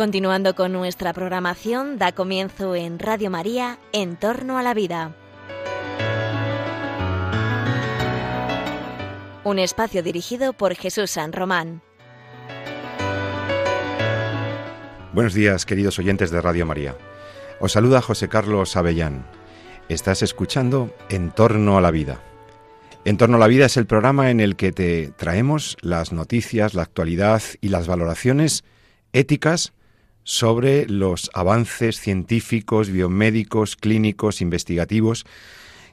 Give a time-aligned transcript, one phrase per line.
[0.00, 5.14] Continuando con nuestra programación, da comienzo en Radio María, En torno a la vida.
[9.44, 11.82] Un espacio dirigido por Jesús San Román.
[15.12, 16.96] Buenos días, queridos oyentes de Radio María.
[17.60, 19.26] Os saluda José Carlos Avellán.
[19.90, 22.22] Estás escuchando En torno a la vida.
[23.04, 26.72] En torno a la vida es el programa en el que te traemos las noticias,
[26.72, 28.64] la actualidad y las valoraciones
[29.12, 29.74] éticas
[30.24, 35.24] sobre los avances científicos, biomédicos, clínicos, investigativos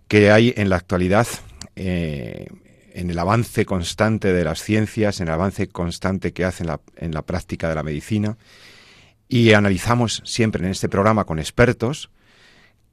[0.07, 1.27] que hay en la actualidad,
[1.75, 2.47] eh,
[2.93, 6.65] en el avance constante de las ciencias, en el avance constante que hace
[6.97, 8.37] en la práctica de la medicina.
[9.29, 12.09] Y analizamos siempre en este programa con expertos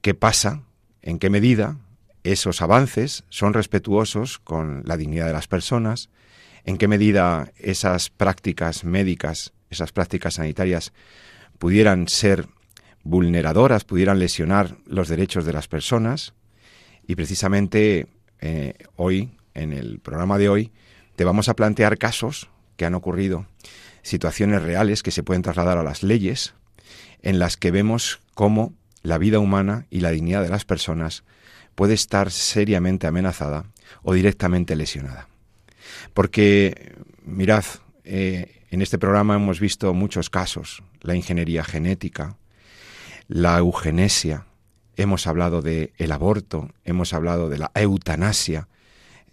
[0.01, 0.63] qué pasa,
[1.01, 1.79] en qué medida
[2.25, 6.11] esos avances son respetuosos con la dignidad de las personas,
[6.65, 10.93] en qué medida esas prácticas médicas, esas prácticas sanitarias
[11.59, 12.49] pudieran ser
[13.03, 16.35] vulneradoras, pudieran lesionar los derechos de las personas.
[17.07, 18.09] Y precisamente
[18.41, 20.73] eh, hoy, en el programa de hoy,
[21.17, 23.47] te vamos a plantear casos que han ocurrido,
[24.03, 26.55] situaciones reales que se pueden trasladar a las leyes,
[27.23, 31.25] en las que vemos cómo la vida humana y la dignidad de las personas
[31.75, 33.65] puede estar seriamente amenazada
[34.03, 35.29] o directamente lesionada.
[36.15, 37.65] Porque, mirad,
[38.05, 42.37] eh, en este programa hemos visto muchos casos, la ingeniería genética,
[43.29, 44.47] la eugenesia,
[44.97, 48.67] hemos hablado del el aborto, hemos hablado de la eutanasia,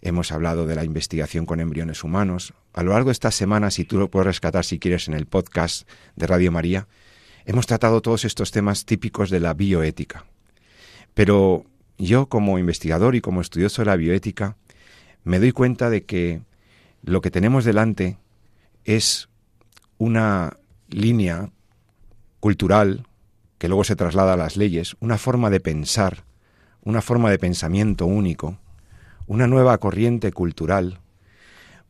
[0.04, 2.54] hemos hablado de la investigación con embriones humanos.
[2.74, 5.26] A lo largo de estas semanas, si tú lo puedes rescatar si quieres en el
[5.26, 6.88] podcast de Radio María,
[7.46, 10.26] hemos tratado todos estos temas típicos de la bioética.
[11.16, 11.66] Pero
[11.98, 14.56] yo como investigador y como estudioso de la bioética,
[15.24, 16.44] me doy cuenta de que
[17.02, 18.20] lo que tenemos delante
[18.86, 19.30] es
[20.02, 20.58] una
[20.90, 21.52] línea
[22.40, 23.06] cultural
[23.60, 26.24] que luego se traslada a las leyes, una forma de pensar,
[26.84, 28.58] una forma de pensamiento único,
[29.28, 31.02] una nueva corriente cultural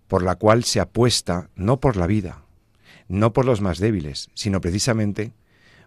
[0.09, 2.43] por la cual se apuesta no por la vida,
[3.07, 5.31] no por los más débiles, sino precisamente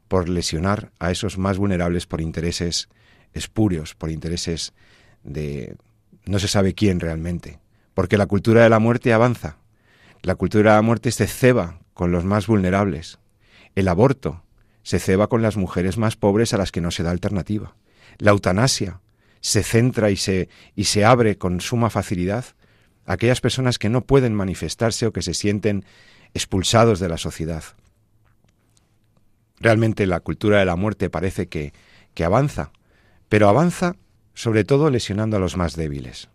[0.08, 2.88] por lesionar a esos más vulnerables por intereses
[3.34, 4.72] espurios, por intereses
[5.24, 5.76] de
[6.24, 7.58] no se sabe quién realmente,
[7.92, 9.58] porque la cultura de la muerte avanza,
[10.22, 13.18] la cultura de la muerte se ceba con los más vulnerables.
[13.74, 14.42] El aborto
[14.82, 17.74] se ceba con las mujeres más pobres a las que no se da alternativa.
[18.18, 19.00] La eutanasia
[19.40, 22.44] se centra y se, y se abre con suma facilidad
[23.06, 25.84] a aquellas personas que no pueden manifestarse o que se sienten
[26.34, 27.64] expulsados de la sociedad.
[29.60, 31.72] Realmente la cultura de la muerte parece que,
[32.14, 32.72] que avanza,
[33.28, 33.96] pero avanza
[34.34, 36.28] sobre todo lesionando a los más débiles.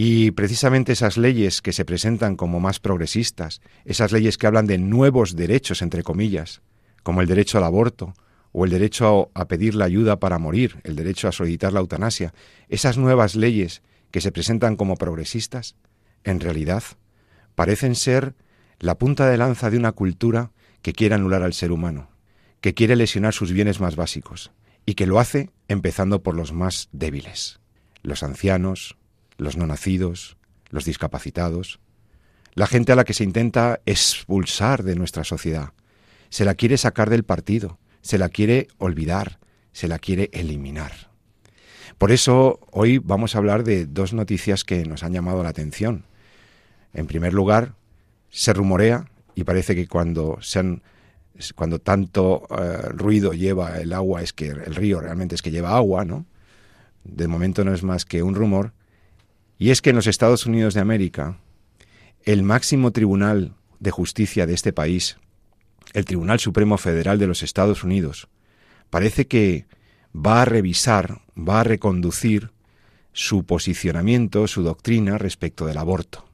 [0.00, 4.78] Y precisamente esas leyes que se presentan como más progresistas, esas leyes que hablan de
[4.78, 6.62] nuevos derechos, entre comillas,
[7.02, 8.14] como el derecho al aborto
[8.52, 12.32] o el derecho a, pedir la ayuda para morir, el derecho a solicitar la eutanasia,
[12.68, 13.82] esas nuevas leyes
[14.12, 15.74] que se presentan como progresistas,
[16.22, 16.84] en realidad
[17.56, 18.36] parecen ser
[18.78, 22.08] la punta de lanza de una cultura que quiere anular al ser humano,
[22.60, 24.52] que quiere lesionar sus bienes más básicos,
[24.86, 27.58] y que lo hace empezando por los más débiles,
[28.04, 28.96] los ancianos,
[29.38, 30.36] los no nacidos,
[30.68, 31.80] los discapacitados,
[32.54, 35.72] la gente a la que se intenta expulsar de nuestra sociedad.
[36.28, 39.38] Se la quiere sacar del partido, se la quiere olvidar,
[39.72, 41.08] se la quiere eliminar.
[41.96, 46.04] Por eso hoy vamos a hablar de dos noticias que nos han llamado la atención.
[46.92, 47.74] En primer lugar,
[48.28, 50.38] se rumorea, y parece que cuando
[51.54, 55.76] cuando tanto eh, ruido lleva el agua es que el río realmente es que lleva
[55.76, 56.26] agua, ¿no?
[57.04, 58.72] De momento no es más que un rumor,
[59.58, 61.38] y es que en los Estados Unidos de América,
[62.24, 65.18] el máximo tribunal de justicia de este país,
[65.92, 68.28] el Tribunal Supremo Federal de los Estados Unidos,
[68.90, 69.66] parece que
[70.14, 72.52] va a revisar, va a reconducir
[73.12, 76.24] su posicionamiento, su doctrina respecto del aborto.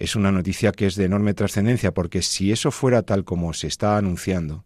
[0.00, 3.68] Es una noticia que es de enorme trascendencia porque si eso fuera tal como se
[3.68, 4.64] está anunciando,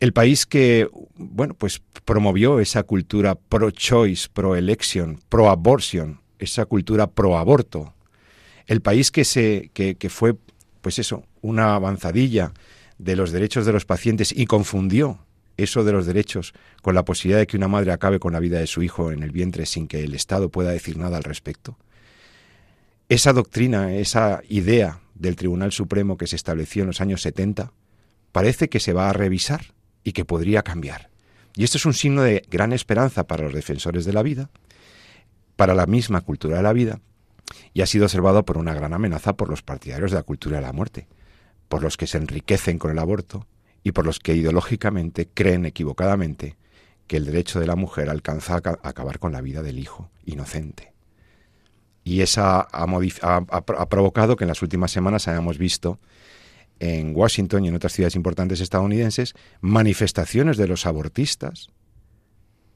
[0.00, 7.94] el país que, bueno, pues promovió esa cultura pro-choice, pro-election, pro-abortion esa cultura pro aborto.
[8.66, 10.36] El país que, se, que, que fue,
[10.80, 12.52] pues eso, una avanzadilla
[12.98, 15.20] de los derechos de los pacientes y confundió
[15.56, 18.58] eso de los derechos con la posibilidad de que una madre acabe con la vida
[18.58, 21.76] de su hijo en el vientre sin que el Estado pueda decir nada al respecto.
[23.08, 27.72] Esa doctrina, esa idea del Tribunal Supremo que se estableció en los años 70,
[28.32, 29.72] parece que se va a revisar
[30.04, 31.10] y que podría cambiar.
[31.56, 34.50] Y esto es un signo de gran esperanza para los defensores de la vida,
[35.58, 37.00] para la misma cultura de la vida
[37.74, 40.62] y ha sido observado por una gran amenaza por los partidarios de la cultura de
[40.62, 41.08] la muerte,
[41.68, 43.44] por los que se enriquecen con el aborto
[43.82, 46.56] y por los que ideológicamente creen equivocadamente
[47.08, 50.92] que el derecho de la mujer alcanza a acabar con la vida del hijo inocente.
[52.04, 55.98] Y esa ha, provocado que en las últimas semanas hayamos visto
[56.78, 61.72] en Washington y en otras ciudades importantes estadounidenses manifestaciones de los abortistas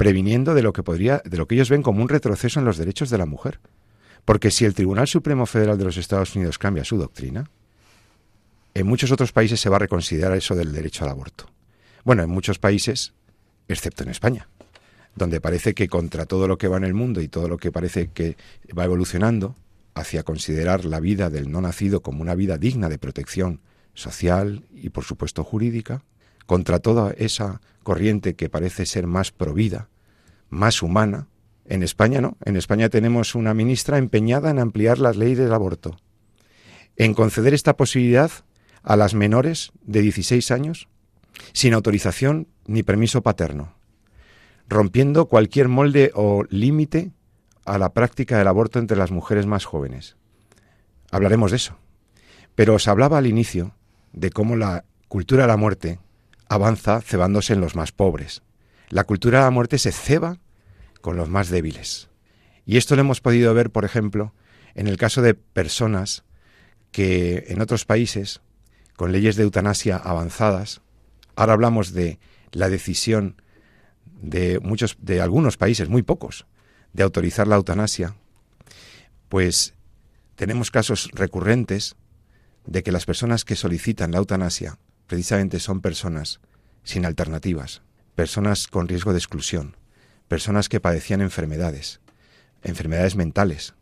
[0.02, 2.76] previniendo de lo que podría de lo que ellos ven como un retroceso en los
[2.76, 3.60] derechos de la mujer.
[4.24, 7.48] Porque si el Tribunal Supremo Federal de los Estados Unidos cambia su doctrina,
[8.74, 11.46] en muchos otros países se va a reconsiderar eso del derecho al aborto.
[12.02, 13.12] Bueno, en muchos países,
[13.68, 14.48] excepto en España,
[15.14, 17.70] donde parece que contra todo lo que va en el mundo y todo lo que
[17.70, 18.36] parece que
[18.76, 19.54] va evolucionando
[19.94, 23.60] hacia considerar la vida del no nacido como una vida digna de protección
[23.94, 26.02] social y por supuesto jurídica,
[26.46, 29.88] contra toda esa corriente que parece ser más provida,
[30.48, 31.28] más humana,
[31.64, 32.36] en España no.
[32.44, 35.96] En España tenemos una ministra empeñada en ampliar las leyes del aborto,
[36.96, 38.30] en conceder esta posibilidad
[38.82, 40.88] a las menores de 16 años
[41.52, 43.74] sin autorización ni permiso paterno,
[44.68, 47.12] rompiendo cualquier molde o límite
[47.64, 50.16] a la práctica del aborto entre las mujeres más jóvenes.
[51.10, 51.76] Hablaremos de eso.
[52.54, 53.74] Pero os hablaba al inicio
[54.12, 56.00] de cómo la cultura de la muerte
[56.52, 58.42] avanza cebándose en los más pobres.
[58.90, 60.38] La cultura de la muerte se ceba
[61.00, 62.10] con los más débiles.
[62.66, 64.34] Y esto lo hemos podido ver, por ejemplo,
[64.74, 66.24] en el caso de personas
[66.90, 68.42] que en otros países,
[68.96, 70.82] con leyes de eutanasia avanzadas,
[71.36, 72.18] ahora hablamos de
[72.52, 73.40] la decisión
[74.04, 76.46] de muchos, de algunos países, muy pocos,
[76.92, 78.14] de autorizar la eutanasia,
[79.30, 79.72] pues
[80.36, 81.96] tenemos casos recurrentes
[82.66, 84.78] de que las personas que solicitan la eutanasia
[85.12, 86.40] precisamente son personas
[86.84, 87.82] sin alternativas,
[88.14, 89.76] personas con riesgo de exclusión,
[90.26, 92.00] personas que padecían enfermedades,
[92.62, 93.74] enfermedades mentales,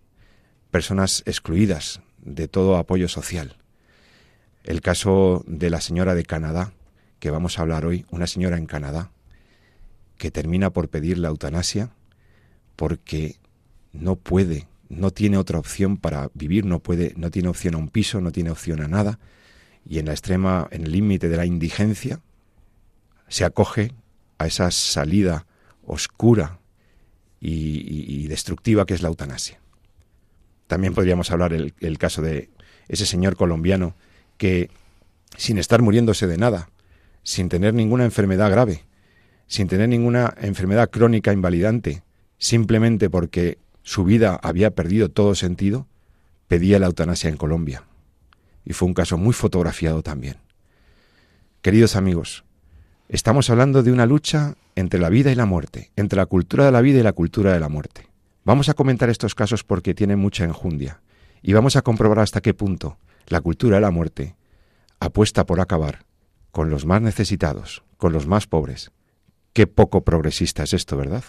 [0.73, 3.59] personas excluidas de todo apoyo social.
[4.65, 6.73] El caso de la señora de Canadá,
[7.21, 9.13] que vamos a hablar hoy, una señora en Canadá,
[10.19, 11.91] que termina por pedir la eutanasia
[12.75, 13.37] porque
[13.93, 17.89] no puede, no tiene otra opción para vivir, no puede, no tiene opción a un
[17.89, 19.21] piso, no tiene opción a nada,
[19.89, 22.21] y en la extrema, en el límite de la indigencia,
[23.29, 23.93] se acoge
[24.39, 25.47] a esa salida
[25.85, 26.59] oscura
[27.41, 29.59] y, destructiva que es la eutanasia.
[30.67, 32.51] También podríamos hablar el, el caso de
[32.89, 33.95] ese señor colombiano
[34.37, 34.71] que,
[35.37, 36.71] sin estar muriéndose de nada,
[37.23, 38.85] sin tener ninguna enfermedad grave,
[39.47, 42.03] sin tener ninguna enfermedad crónica invalidante,
[42.39, 45.87] simplemente porque su vida había perdido todo sentido,
[46.47, 47.85] pedía la eutanasia en Colombia.
[48.65, 50.37] Y fue un caso muy fotografiado también.
[51.63, 52.45] Queridos amigos,
[53.09, 56.73] estamos hablando de una lucha entre la vida y la muerte, entre la cultura de
[56.73, 58.07] la vida y la cultura de la muerte.
[58.45, 61.01] Vamos a comentar estos casos porque tienen mucha enjundia
[61.43, 64.37] y vamos a comprobar hasta qué punto la cultura de la muerte
[64.99, 66.05] apuesta por acabar
[66.51, 68.91] con los más necesitados, con los más pobres,
[69.53, 71.25] Qué poco progresista es esto, ¿verdad?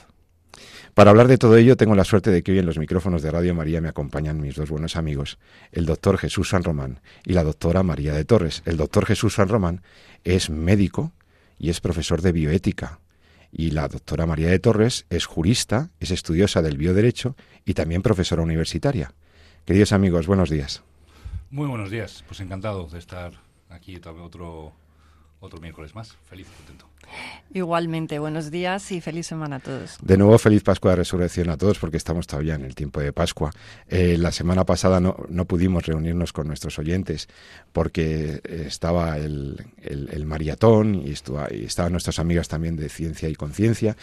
[0.94, 3.32] Para hablar de todo ello, tengo la suerte de que hoy en los micrófonos de
[3.32, 5.38] Radio María me acompañan mis dos buenos amigos,
[5.72, 8.62] el doctor Jesús San Román y la doctora María de Torres.
[8.66, 9.82] El doctor Jesús San Román
[10.26, 11.14] es médico
[11.58, 13.00] y es profesor de bioética.
[13.54, 18.42] Y la doctora María de Torres es jurista, es estudiosa del bioderecho y también profesora
[18.42, 19.14] universitaria.
[19.66, 20.84] Queridos amigos, buenos días.
[21.52, 22.24] Muy buenos días.
[22.28, 23.34] Pues encantado de estar
[23.70, 24.74] aquí otro,
[25.42, 26.16] otro miércoles más.
[26.30, 26.86] Feliz y contento.
[27.54, 29.98] Igualmente, buenos días y feliz semana a todos.
[30.02, 33.12] De nuevo, feliz Pascua de Resurrección a todos porque estamos todavía en el tiempo de
[33.12, 33.52] Pascua.
[33.90, 37.28] Eh, la semana pasada no, pudimos reunirnos con nuestros oyentes
[37.74, 43.98] porque estaba el, el, maratón y, y estaban nuestras amigas también de Ciencia y Conciencia.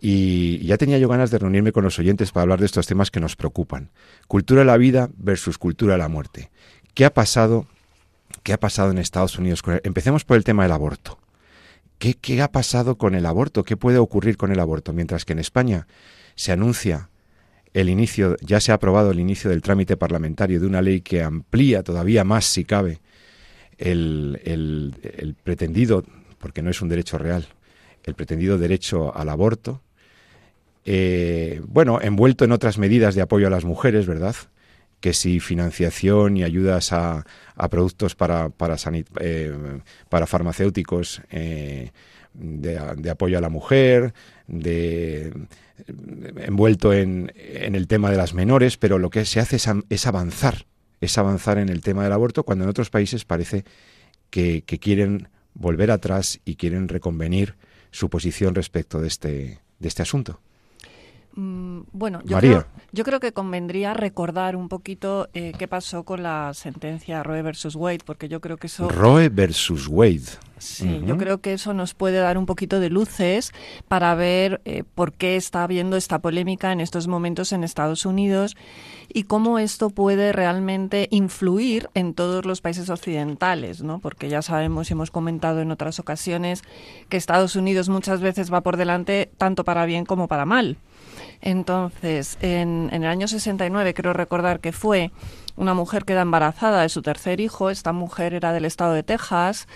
[0.00, 3.10] Y ya tenía yo ganas de reunirme con los oyentes para hablar de estos temas
[3.10, 3.90] que nos preocupan.
[4.26, 6.50] Cultura de la vida versus cultura de la muerte.
[6.94, 7.66] ¿Qué ha pasado?
[8.48, 9.62] ¿Qué ha pasado en Estados Unidos?
[9.82, 11.18] Empecemos por el tema del aborto.
[11.98, 13.62] ¿Qué, ha pasado con el aborto?
[13.62, 14.94] ¿Qué puede ocurrir con el aborto?
[14.94, 15.86] Mientras que en España
[16.34, 17.10] se anuncia
[17.74, 21.22] el inicio, ya se ha aprobado el inicio del trámite parlamentario de una ley que
[21.22, 23.02] amplía todavía más, si cabe,
[23.76, 24.94] el,
[25.44, 26.02] pretendido,
[26.38, 27.48] porque no es un derecho real,
[28.04, 29.82] el pretendido derecho al aborto,
[30.86, 34.36] eh, bueno, envuelto en otras medidas de apoyo a las mujeres, ¿verdad?
[35.00, 37.24] Que si financiación y ayudas a,
[37.54, 38.76] a productos para, para,
[39.20, 41.90] eh, para farmacéuticos eh,
[42.34, 44.14] de, apoyo a la mujer,
[44.46, 45.32] de,
[46.36, 50.66] envuelto en, el tema de las menores, pero lo que se hace es, avanzar,
[51.00, 53.64] es avanzar en el tema del aborto, cuando en otros países parece
[54.30, 57.56] que, que quieren volver atrás y quieren reconvenir
[57.90, 60.40] su posición respecto de este, de este asunto.
[61.38, 66.24] Mm, bueno, yo creo, yo creo, que convendría recordar un poquito eh, qué pasó con
[66.24, 68.88] la sentencia Roe versus Wade, porque yo creo que eso...
[68.88, 70.24] Roe versus Wade.
[70.58, 73.52] Sí, yo creo que eso nos puede dar un poquito de luces
[73.86, 78.56] para ver eh, por qué está habiendo esta polémica en estos momentos en Estados Unidos
[79.08, 84.00] y cómo esto puede realmente influir en todos los países occidentales, ¿no?
[84.00, 86.64] Porque ya sabemos y hemos comentado en otras ocasiones
[87.08, 90.78] que Estados Unidos muchas veces va por delante tanto para bien como para mal.
[91.40, 95.10] Entonces, en, en el año 69 creo recordar que fue
[95.56, 97.70] una mujer queda embarazada de su tercer hijo.
[97.70, 99.66] Esta mujer era del estado de Texas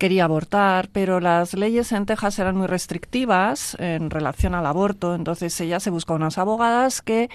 [0.00, 5.60] quería abortar, pero las leyes en Texas eran muy restrictivas en relación al aborto, entonces
[5.60, 7.28] ella se busca unas abogadas que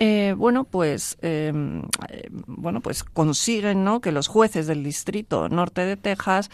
[0.00, 4.00] eh, bueno, pues em, eh, bueno, pues consiguen, ¿no?
[4.00, 6.50] Que los jueces del distrito norte de Texas,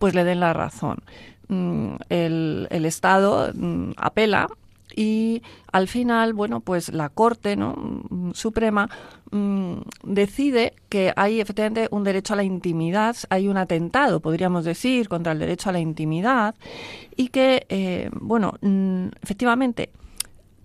[0.00, 0.98] pues le den la razón.
[1.46, 4.48] Mm, el, el Estado mm, apela
[4.94, 5.42] y
[5.72, 7.74] al final, bueno, pues la Corte ¿no?
[8.10, 8.88] Mm, Suprema
[9.30, 15.08] mm, decide que hay efectivamente un derecho a la intimidad, hay un atentado, podríamos decir,
[15.08, 16.54] contra el derecho a la intimidad
[17.16, 19.90] y que, eh, bueno, mm, efectivamente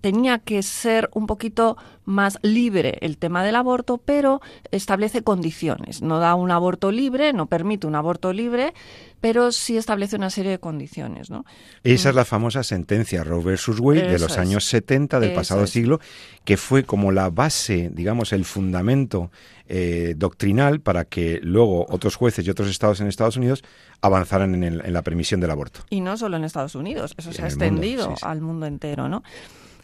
[0.04, 6.02] tenía que ser un poquito más libre el tema del aborto, pero establece condiciones.
[6.02, 8.74] No da un aborto libre, no permite un aborto libre,
[9.22, 11.30] pero sí establece una serie de condiciones.
[11.30, 11.46] ¿no?
[11.84, 16.00] Esa es la famosa sentencia Roe versus Wade de los años 70 del pasado siglo,
[16.44, 19.30] que fue como la base, digamos, el fundamento
[19.66, 23.64] eh, doctrinal para que luego otros jueces y otros estados en Estados Unidos
[24.02, 25.80] avanzaran en, la permisión del aborto.
[25.88, 29.22] Y no solo en Estados Unidos, eso se ha extendido al mundo entero, ¿no?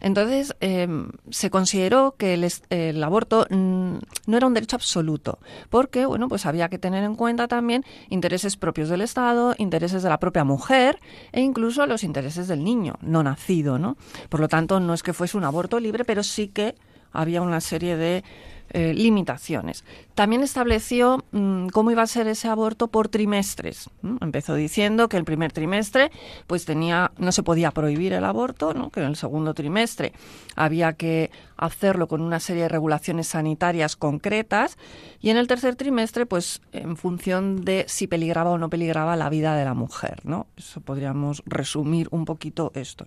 [0.00, 2.34] Entonces, em, se consideró que
[2.70, 5.38] el, aborto mm, no era un derecho absoluto,
[5.68, 10.08] porque, bueno, pues había que tener en cuenta también intereses propios del Estado, intereses de
[10.08, 10.98] la propia mujer
[11.32, 13.96] e incluso los intereses del niño no nacido, ¿no?
[14.28, 16.74] Por lo tanto, no es que fuese un aborto libre, pero sí que
[17.12, 18.24] había una serie de
[18.72, 19.84] eh, limitaciones.
[20.14, 23.90] También estableció mm, cómo iba a ser ese aborto por trimestres.
[24.20, 26.12] Empezó diciendo que el primer trimestre
[26.46, 28.90] pues tenía no se podía prohibir el aborto, ¿no?
[28.90, 30.12] que en el segundo trimestre
[30.54, 34.78] había que hacerlo con una serie de regulaciones sanitarias concretas
[35.20, 39.28] y en el tercer trimestre pues en función de si peligraba o no peligraba la
[39.30, 40.46] vida de la mujer, ¿no?
[40.56, 43.04] Eso podríamos resumir un poquito esto.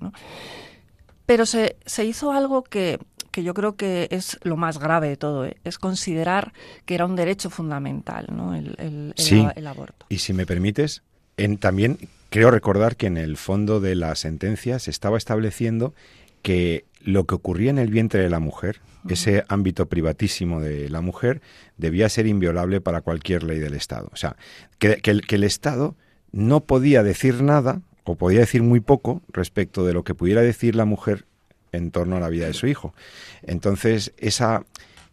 [1.26, 3.00] Pero se, se hizo algo que
[3.34, 5.58] que yo creo que es lo más grave de todo, ¿eh?
[5.64, 6.54] es considerar
[6.86, 8.54] que era un derecho fundamental ¿no?
[8.54, 10.06] el, el, aborto.
[10.08, 11.02] Y si me permites,
[11.36, 11.98] en, también
[12.30, 15.96] creo recordar que en el fondo de la sentencia se estaba estableciendo
[16.44, 21.02] que lo que ocurría en el vientre de la mujer, ese ámbito privatísimo de la
[21.02, 21.42] mujer,
[21.78, 24.10] debía ser inviolable para cualquier ley del Estado.
[24.14, 24.38] O sea,
[24.78, 25.96] que, que, que el Estado
[26.32, 30.76] no podía decir nada o podía decir muy poco respecto de lo que pudiera decir
[30.76, 31.26] la mujer
[31.74, 32.94] en torno a la vida de su hijo.
[33.42, 34.64] Entonces, esa,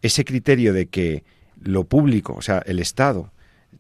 [0.03, 1.25] ese criterio de que
[1.61, 3.33] lo público, o sea, el Estado,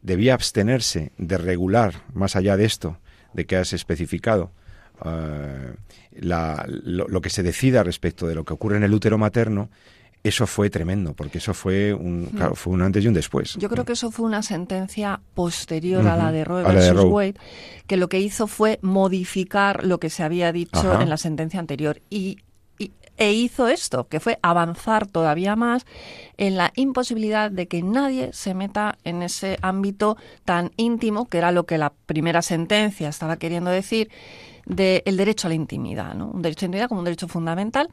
[0.02, 2.98] debía abstenerse de regular, más allá de esto,
[3.32, 4.50] de que has especificado,
[5.04, 5.74] eh,
[6.12, 9.70] lo, que se decida respecto de lo que ocurre en el útero materno,
[10.22, 12.54] eso fue tremendo, porque eso fue un, mm.
[12.54, 13.54] fue un antes y un después.
[13.54, 17.36] Yo creo que eso fue una sentencia posterior a la de Roe versus Wade,
[17.86, 22.02] que lo que hizo fue modificar lo que se había dicho en la sentencia anterior.
[22.10, 22.38] Y
[23.20, 25.84] e hizo esto, que fue avanzar todavía más
[26.38, 31.52] en la imposibilidad de que nadie se meta en ese ámbito tan íntimo, que era
[31.52, 34.10] lo que la primera sentencia estaba queriendo decir,
[34.64, 36.30] del derecho a la intimidad, ¿no?
[36.30, 37.90] Un derecho a la intimidad como un derecho fundamental.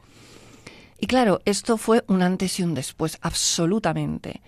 [0.98, 4.40] Y claro, esto fue un antes y un después, absolutamente.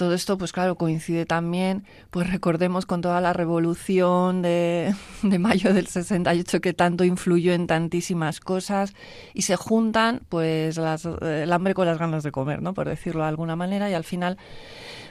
[0.00, 5.74] Todo esto, pues claro, coincide también, pues recordemos con toda la revolución de, de mayo
[5.74, 8.94] del 68 que tanto influyó en tantísimas cosas
[9.34, 12.72] y se juntan, pues, las, eh, el hambre con las ganas de comer, ¿no?
[12.72, 14.38] Por decirlo de alguna manera y al final,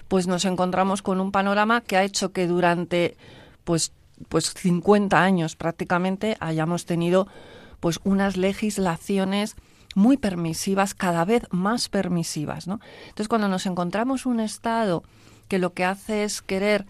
[0.08, 3.16] pues nos encontramos con un panorama que ha hecho que durante,
[3.66, 3.94] pues,
[4.28, 7.28] pues 50 años prácticamente hayamos tenido,
[7.80, 9.56] pues, unas legislaciones
[9.96, 12.68] muy permisivas, cada vez más permisivas.
[12.68, 12.80] ¿no?
[13.04, 15.04] Entonces, cuando nos encontramos un Estado
[15.48, 16.86] que lo que hace es querer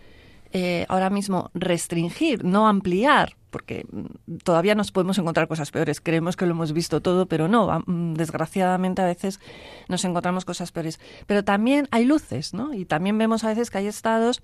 [0.51, 6.01] eh, ahora mismo restringir, no ampliar, porque mm, todavía nos podemos encontrar cosas peores.
[6.01, 7.83] Creemos que lo hemos visto todo, pero no.
[7.85, 9.39] Mm, desgraciadamente a veces
[9.87, 10.99] nos encontramos cosas peores.
[11.27, 12.73] Pero también hay luces, ¿no?
[12.73, 14.41] Y también vemos a veces que hay estados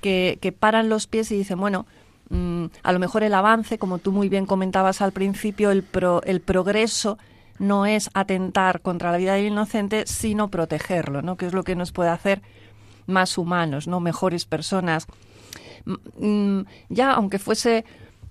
[0.00, 1.86] que, que paran los pies y dicen, bueno,
[2.30, 6.22] mm, a lo mejor el avance, como tú muy bien comentabas al principio, el, pro,
[6.22, 7.18] el progreso
[7.60, 11.36] no es atentar contra la vida del inocente, sino protegerlo, ¿no?
[11.36, 12.40] Que es lo que nos puede hacer
[13.06, 14.00] más humanos, ¿no?
[14.00, 15.06] Mejores personas.
[16.18, 17.84] Mm, ya, aunque fuese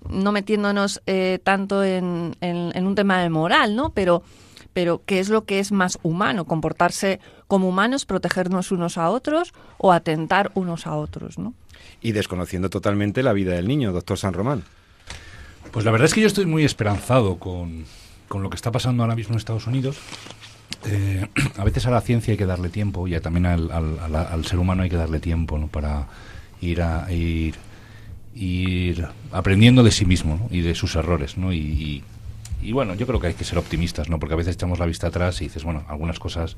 [0.08, 3.90] no metiéndonos eh, tanto en, en, un tema de moral, ¿no?
[3.90, 4.24] Pero,
[4.72, 6.44] pero ¿qué es lo que es más humano?
[6.44, 11.38] ¿Comportarse como humanos, protegernos unos a otros o atentar unos a otros?
[11.38, 11.54] ¿no?
[12.00, 14.64] Y desconociendo totalmente la vida del niño, doctor San Román.
[15.70, 17.84] Pues la verdad es que yo estoy muy esperanzado con,
[18.30, 19.98] con lo que está pasando ahora mismo en Estados Unidos.
[20.86, 21.26] Eh,
[21.58, 24.88] a veces a la ciencia hay que darle tiempo y también al, ser humano hay
[24.88, 25.66] que darle tiempo ¿no?
[25.66, 26.06] para
[26.60, 27.56] ir a ir,
[28.36, 31.36] ir aprendiendo de sí mismo y de sus errores.
[31.36, 31.52] ¿no?
[31.52, 32.04] Y,
[32.72, 34.18] bueno, yo creo que hay que ser optimistas, ¿no?
[34.18, 36.56] porque a veces echamos la vista atrás y dices, bueno, algunas cosas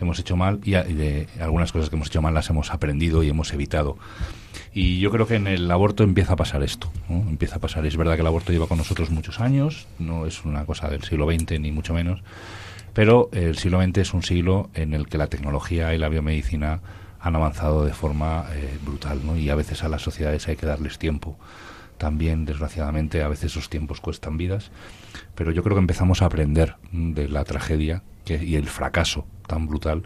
[0.00, 3.28] hemos hecho mal y, de algunas cosas que hemos hecho mal las hemos aprendido y
[3.28, 3.96] hemos evitado.
[4.72, 6.90] Y yo creo que en el aborto empieza a pasar esto.
[7.08, 7.86] Empieza a pasar.
[7.86, 11.04] Es verdad que el aborto lleva con nosotros muchos años, no es una cosa del
[11.04, 12.22] siglo XX ni mucho menos,
[12.92, 16.80] pero el siglo XX es un siglo en el que la tecnología y la biomedicina
[17.20, 19.36] han avanzado de forma eh, brutal, ¿no?
[19.36, 21.38] Y a veces a las sociedades hay que darles tiempo.
[21.96, 24.70] También, desgraciadamente, a veces esos tiempos cuestan vidas,
[25.34, 29.66] pero yo creo que empezamos a aprender de la tragedia que, y el fracaso tan
[29.66, 30.04] brutal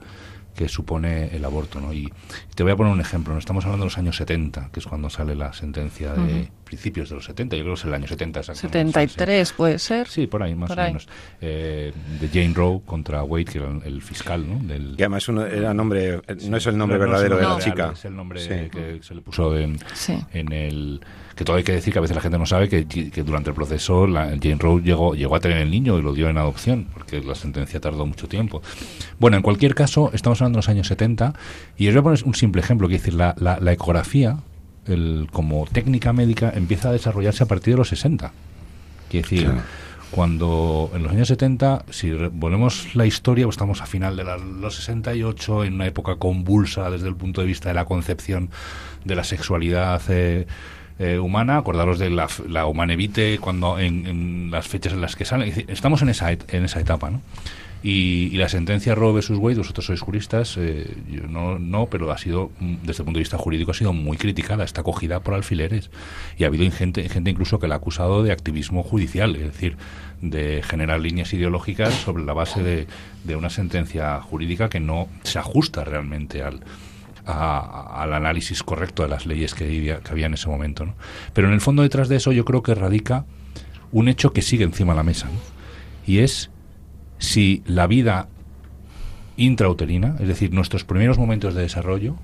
[0.58, 1.80] que supone el aborto.
[1.80, 1.92] ¿no?
[1.92, 2.12] Y
[2.54, 3.32] te voy a poner un ejemplo.
[3.32, 3.38] ¿no?
[3.38, 7.16] Estamos hablando de los años 70, que es cuando sale la sentencia de principios de
[7.16, 8.92] los 70, yo creo que es el año 70 exactamente.
[8.92, 10.08] 73 puede ser.
[10.08, 11.08] Sí, por ahí más o menos.
[11.40, 14.46] Eh, de Jane Roe contra Wade, que era el fiscal.
[14.48, 14.58] ¿no?
[14.66, 17.92] Del, y además uno, era nombre, no es el nombre verdadero de la chica.
[17.92, 19.78] Es el nombre que se le puso en,
[20.32, 21.00] en el
[21.38, 23.54] que todo hay que decir que a veces la gente no sabe que, durante el
[23.54, 26.88] proceso la, Jane Roe llegó, llegó a tener el niño y lo dio en adopción,
[26.92, 28.60] porque la sentencia tardó mucho tiempo.
[29.20, 31.34] Bueno, en cualquier caso, estamos hablando de los años 70
[31.76, 34.38] y os voy a poner un simple ejemplo, que es decir, la, la, ecografía
[34.88, 38.32] el, como técnica médica empieza a desarrollarse a partir de los 60.
[39.10, 39.50] Quiere decir,
[40.10, 44.76] cuando en los años 70, si volvemos la historia, pues estamos a final de los
[44.76, 48.50] 68, en una época convulsa desde el punto de vista de la concepción
[49.04, 50.46] de la sexualidad eh,
[50.98, 55.66] eh, humana, acordaros de la, la Humanevite cuando en, las fechas en las que sale,
[55.68, 57.20] estamos en esa, en esa etapa, ¿no?
[57.82, 62.18] Y, la sentencia Roe versus Wade, vosotros sois juristas, eh, yo no, no, pero ha
[62.18, 65.90] sido, desde el punto de vista jurídico, ha sido muy criticada, está cogida por alfileres.
[66.36, 69.76] Y ha habido gente, gente incluso que la ha acusado de activismo judicial, es decir,
[70.20, 72.86] de generar líneas ideológicas sobre la base de,
[73.24, 76.60] de una sentencia jurídica que no se ajusta realmente al,
[77.28, 80.86] al análisis correcto de las leyes que había, que había en ese momento.
[80.86, 80.94] ¿no?
[81.34, 83.26] Pero en el fondo detrás de eso yo creo que radica
[83.92, 85.28] un hecho que sigue encima de la mesa,
[86.06, 86.50] y es
[87.18, 88.28] si la vida
[89.36, 92.16] intrauterina, es decir, nuestros primeros momentos de desarrollo,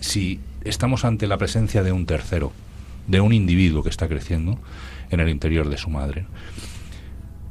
[0.00, 2.52] si estamos ante la presencia de un tercero,
[3.06, 4.58] de un individuo que está creciendo
[5.10, 6.26] en el interior de su madre.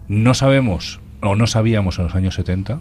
[0.07, 2.79] No sabemos o no sabíamos en los años 70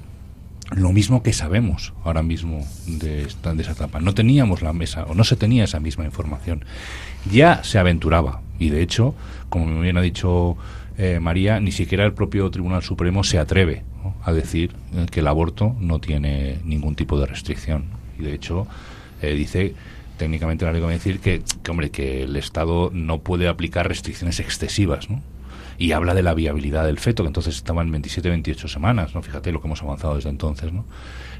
[0.71, 4.01] lo mismo que sabemos ahora mismo de, de, esa etapa.
[4.01, 6.65] No teníamos la mesa o no se tenía esa misma información.
[7.31, 9.15] Ya se aventuraba y de hecho,
[9.51, 10.57] como bien ha dicho
[10.99, 13.85] eh, María, ni siquiera el propio Tribunal Supremo se atreve
[14.23, 17.85] a decir eh, que el aborto no tiene ningún tipo de restricción.
[18.19, 18.67] Y de hecho
[19.21, 19.75] eh, dice
[20.17, 23.89] técnicamente la ley va a decir que, que, hombre que el Estado no puede aplicar
[23.89, 25.23] restricciones excesivas, ¿no?
[25.79, 29.23] Y habla de la viabilidad del feto, que entonces estaba en 27-28 semanas, ¿no?
[29.23, 30.85] Fíjate lo que hemos avanzado desde entonces, ¿no?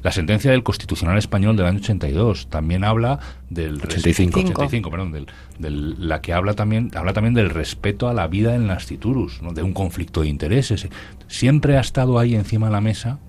[0.03, 3.19] La sentencia del Constitucional Español del año 82 también habla
[3.49, 8.27] del 85, 85 perdón, del, la que habla también habla también del respeto a la
[8.27, 9.53] vida en las citurus, ¿no?
[9.53, 10.89] de un conflicto de intereses.
[11.27, 13.19] Siempre ha estado ahí encima de la mesa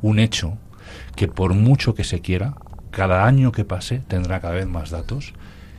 [0.00, 0.56] un hecho
[1.14, 2.54] que por mucho que se quiera,
[2.90, 5.34] cada año que pase tendrá cada vez más datos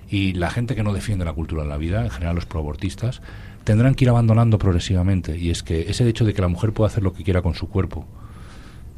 [0.10, 3.22] y la gente que no defiende la cultura de la vida, en general los proabortistas,
[3.66, 5.38] tendrán que ir abandonando progresivamente.
[5.38, 7.56] Y es que ese hecho de que la mujer pueda hacer lo que quiera con
[7.56, 8.08] su cuerpo,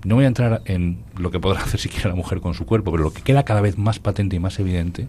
[0.04, 2.66] no voy a entrar en lo que podrá hacer si quiere la mujer con su
[2.66, 5.08] cuerpo, pero lo que queda cada vez más patente y más evidente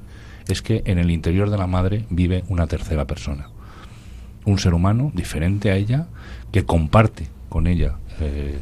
[0.49, 3.51] es que en el interior de la madre vive una tercera persona.
[4.47, 6.07] Un ser humano diferente a ella
[6.53, 8.61] que comparte con ella eh,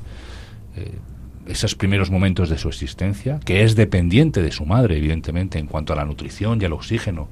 [0.77, 0.99] eh,
[1.47, 5.93] esos primeros momentos de su existencia, que es dependiente de su madre, evidentemente, en cuanto
[5.93, 7.29] a la nutrición y al oxígeno,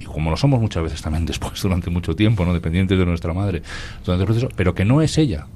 [0.00, 3.32] y como lo somos muchas veces también después durante mucho tiempo, no dependientes de nuestra
[3.32, 3.62] madre,
[4.04, 5.46] durante el proceso, pero que no es ella,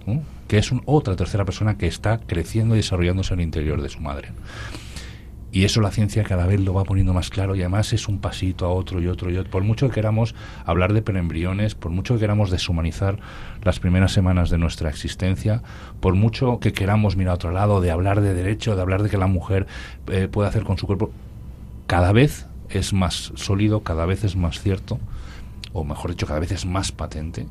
[0.48, 4.30] que es otra tercera persona que está creciendo y desarrollándose el interior de su madre.
[5.54, 8.20] Y eso la ciencia cada vez lo va poniendo más claro y además es un
[8.20, 9.50] pasito a otro y otro y otro.
[9.50, 13.18] Por mucho que queramos hablar de preembriones, por mucho que queramos deshumanizar
[13.62, 15.62] las primeras semanas de nuestra existencia,
[16.00, 19.10] por mucho que queramos mirar a otro lado, de hablar de derecho, de hablar de
[19.10, 19.66] que la mujer
[20.10, 21.10] eh, puede hacer con su cuerpo,
[21.86, 22.46] cada vez
[22.78, 24.98] es más sólido, cada vez es más cierto,
[25.72, 27.46] o mejor dicho, cada vez es más patente,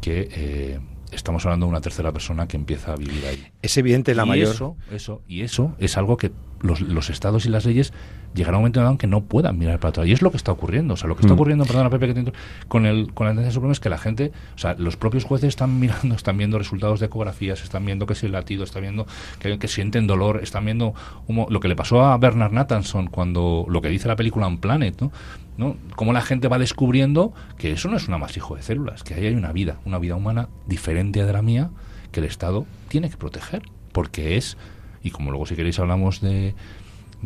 [0.00, 0.80] que eh,
[1.12, 3.46] estamos hablando de una tercera persona que empieza a vivir ahí.
[3.62, 4.54] Es evidente la mayor.
[4.54, 7.92] Eso, eso, y eso es algo que los, los estados y las leyes
[8.36, 10.06] llegará un momento en que no puedan mirar para atrás.
[10.06, 10.94] Y es lo que está ocurriendo.
[10.94, 11.36] O sea, lo que está mm.
[11.36, 12.32] ocurriendo, perdona, Pepe, que
[12.68, 15.48] con, el, con la tendencia suprema es que la gente, o sea, los propios jueces
[15.48, 19.06] están mirando, están viendo resultados de ecografías, están viendo que si el latido, están viendo
[19.40, 20.94] que, que sienten dolor, están viendo
[21.28, 25.00] lo que le pasó a Bernard Nathanson cuando lo que dice la película Un Planet,
[25.00, 25.10] ¿no?
[25.56, 25.76] ¿no?
[25.96, 29.26] Cómo la gente va descubriendo que eso no es un amasijo de células, que ahí
[29.26, 31.70] hay una vida, una vida humana diferente de la mía,
[32.12, 34.58] que el Estado tiene que proteger, porque es,
[35.02, 36.54] y como luego si queréis hablamos de,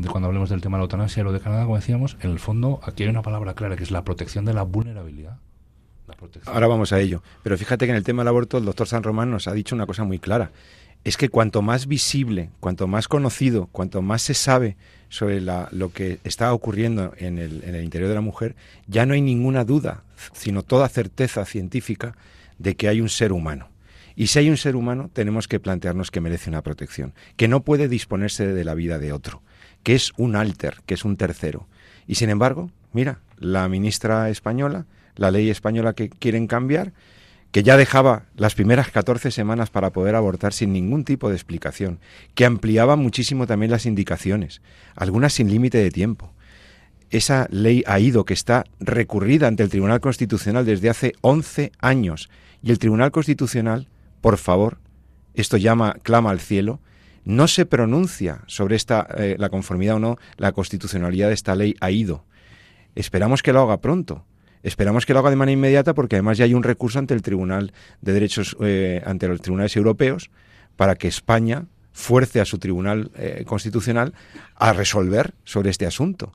[0.09, 2.81] cuando hablemos del tema de la eutanasia, lo de Canadá, como decíamos, en el fondo
[2.83, 5.39] aquí hay una palabra clara que es la protección de la vulnerabilidad.
[6.47, 7.23] Ahora vamos a ello.
[7.43, 9.75] Pero fíjate que en el tema del aborto el doctor San Román nos ha dicho
[9.75, 10.51] una cosa muy clara.
[11.03, 14.77] Es que cuanto más visible, cuanto más conocido, cuanto más se sabe
[15.09, 18.55] sobre lo que está ocurriendo en el interior de la mujer,
[18.87, 22.17] ya no hay ninguna duda, sino toda certeza científica
[22.59, 23.69] de que hay un ser humano.
[24.15, 27.63] Y si hay un ser humano, tenemos que plantearnos que merece una protección, que no
[27.63, 29.43] puede disponerse de la vida de otro
[29.83, 31.66] que es un alter, que es un tercero.
[32.07, 36.93] Y sin embargo, mira, la ministra española, la ley española que quieren cambiar,
[37.53, 41.99] que ya dejaba las primeras 14 semanas para poder abortar sin ningún tipo de explicación,
[42.35, 44.62] que ampliaba muchísimo también las indicaciones,
[44.95, 46.33] algunas sin límite de tiempo.
[47.11, 52.31] Esa ley ha ido que está recurrida ante el Tribunal Constitucional desde hace 11 años
[52.62, 53.88] y el Tribunal Constitucional,
[54.21, 54.79] por favor,
[55.35, 56.81] esto llama clama al cielo,
[57.25, 61.77] no se pronuncia sobre esta, eh, la conformidad o no, la constitucionalidad de esta ley
[61.81, 62.25] ha ido.
[62.95, 64.25] Esperamos que lo haga pronto.
[64.63, 67.23] Esperamos que lo haga de manera inmediata porque además ya hay un recurso ante el
[67.23, 70.31] Tribunal de Derechos, eh, ante los tribunales europeos,
[70.77, 74.15] para que España fuerce a su Tribunal eh, Constitucional
[74.55, 76.33] a resolver sobre este asunto.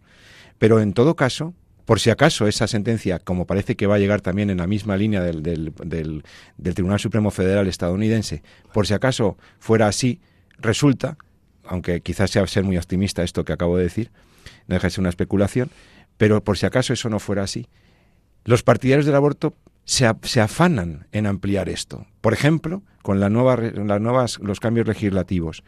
[0.58, 1.54] Pero en todo caso,
[1.86, 4.98] por si acaso esa sentencia, como parece que va a llegar también en la misma
[4.98, 6.24] línea del, del,
[6.58, 8.42] del Tribunal Supremo Federal estadounidense,
[8.74, 10.20] por si acaso fuera así,
[10.58, 11.18] Resulta,
[11.64, 14.12] aunque quizás sea ser muy optimista esto que acabo de decir,
[14.68, 15.70] no deja de ser una especulación,
[16.18, 17.68] pero por si acaso eso no fuera así,
[18.46, 22.06] los partidarios del aborto se, afanan en ampliar esto.
[22.22, 25.64] Por ejemplo, con la nueva, las nuevas, los cambios legislativos,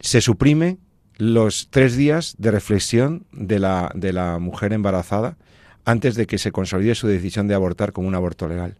[0.00, 0.78] se suprime
[1.16, 5.36] los tres días de reflexión de la, de la mujer embarazada
[5.84, 8.76] antes de que se consolide su decisión de abortar con un aborto legal.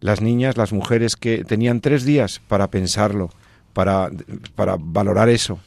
[0.00, 3.30] Las niñas, las mujeres que tenían tres días para pensarlo,
[3.74, 4.10] para,
[4.54, 5.60] para valorar eso.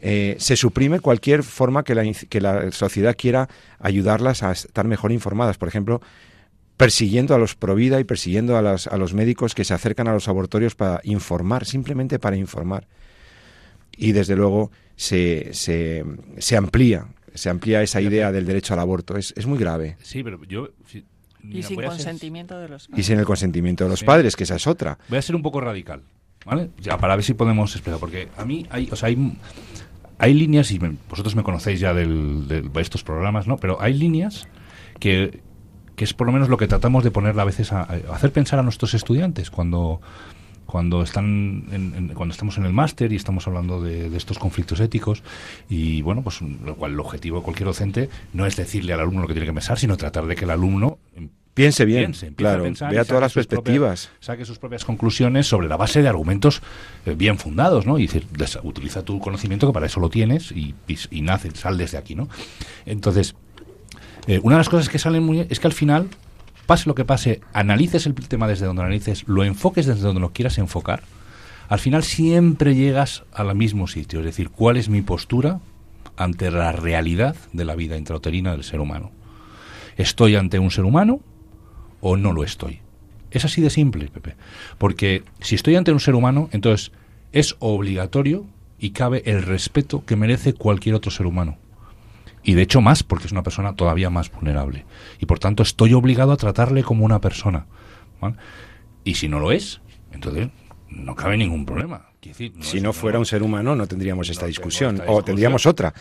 [0.00, 5.12] Eh, se suprime cualquier forma que la, que la sociedad quiera ayudarlas a estar mejor
[5.12, 5.58] informadas.
[5.58, 6.00] Por ejemplo,
[6.76, 10.12] persiguiendo a los Provida y persiguiendo a, las, a los médicos que se acercan a
[10.12, 12.88] los abortorios para informar, simplemente para informar.
[13.96, 16.04] Y desde luego se, se,
[16.38, 19.16] se amplía, se amplía esa idea del derecho al aborto.
[19.16, 19.96] Es, es muy grave.
[20.02, 20.70] Sí, pero yo...
[21.44, 22.98] y sin consentimiento de los padres.
[22.98, 24.98] Y sin el consentimiento de los padres, que esa es otra.
[25.08, 26.02] Voy a ser un poco radical.
[26.44, 26.70] ¿Vale?
[26.80, 29.38] Ya, para ver si podemos explicar, porque a mí hay, o sea, hay,
[30.18, 33.56] hay líneas, y vosotros me conocéis ya del, de estos programas, ¿no?
[33.56, 34.48] Pero hay líneas
[34.98, 35.40] que,
[35.96, 38.58] que es por lo menos lo que tratamos de poner a veces a, hacer pensar
[38.58, 40.00] a nuestros estudiantes cuando
[40.66, 44.80] cuando están en, cuando estamos en el máster y estamos hablando de, de, estos conflictos
[44.80, 45.22] éticos
[45.68, 49.22] y bueno pues lo cual el objetivo de cualquier docente no es decirle al alumno
[49.22, 50.98] lo que tiene que pensar sino tratar de que el alumno
[51.54, 54.10] Piense bien, claro, vea todas las perspectivas.
[54.20, 56.62] saque sus propias conclusiones sobre la base de argumentos
[57.04, 57.98] eh, bien fundados, ¿no?
[57.98, 58.26] Y decir,
[58.62, 60.74] utiliza tu conocimiento, que para eso lo tienes, y,
[61.10, 62.30] y, nace, sal desde aquí, ¿no?
[62.86, 63.34] Entonces,
[64.28, 66.08] eh, una de las cosas que salen muy es que al final,
[66.64, 70.32] pase lo que pase, analices el tema desde donde analices, lo enfoques desde donde lo
[70.32, 71.02] quieras enfocar,
[71.68, 75.60] al final siempre llegas al mismo sitio, es decir, cuál es mi postura
[76.16, 79.10] ante la realidad de la vida intrauterina del ser humano.
[79.98, 81.20] Estoy ante un ser humano
[82.02, 82.80] o no lo estoy.
[83.30, 84.36] Es así de simple, Pepe.
[84.76, 86.92] Porque si estoy ante un ser humano, entonces
[87.32, 88.44] es obligatorio
[88.78, 91.56] y cabe el respeto que merece cualquier otro ser humano.
[92.42, 94.84] Y de hecho más, porque es una persona todavía más vulnerable.
[95.20, 97.66] Y por tanto estoy obligado a tratarle como una persona.
[99.04, 99.80] Y si no lo es,
[100.12, 100.50] entonces
[100.90, 102.11] no cabe ningún problema
[102.60, 105.92] si no fuera un ser humano no tendríamos esta discusión, o tendríamos otra.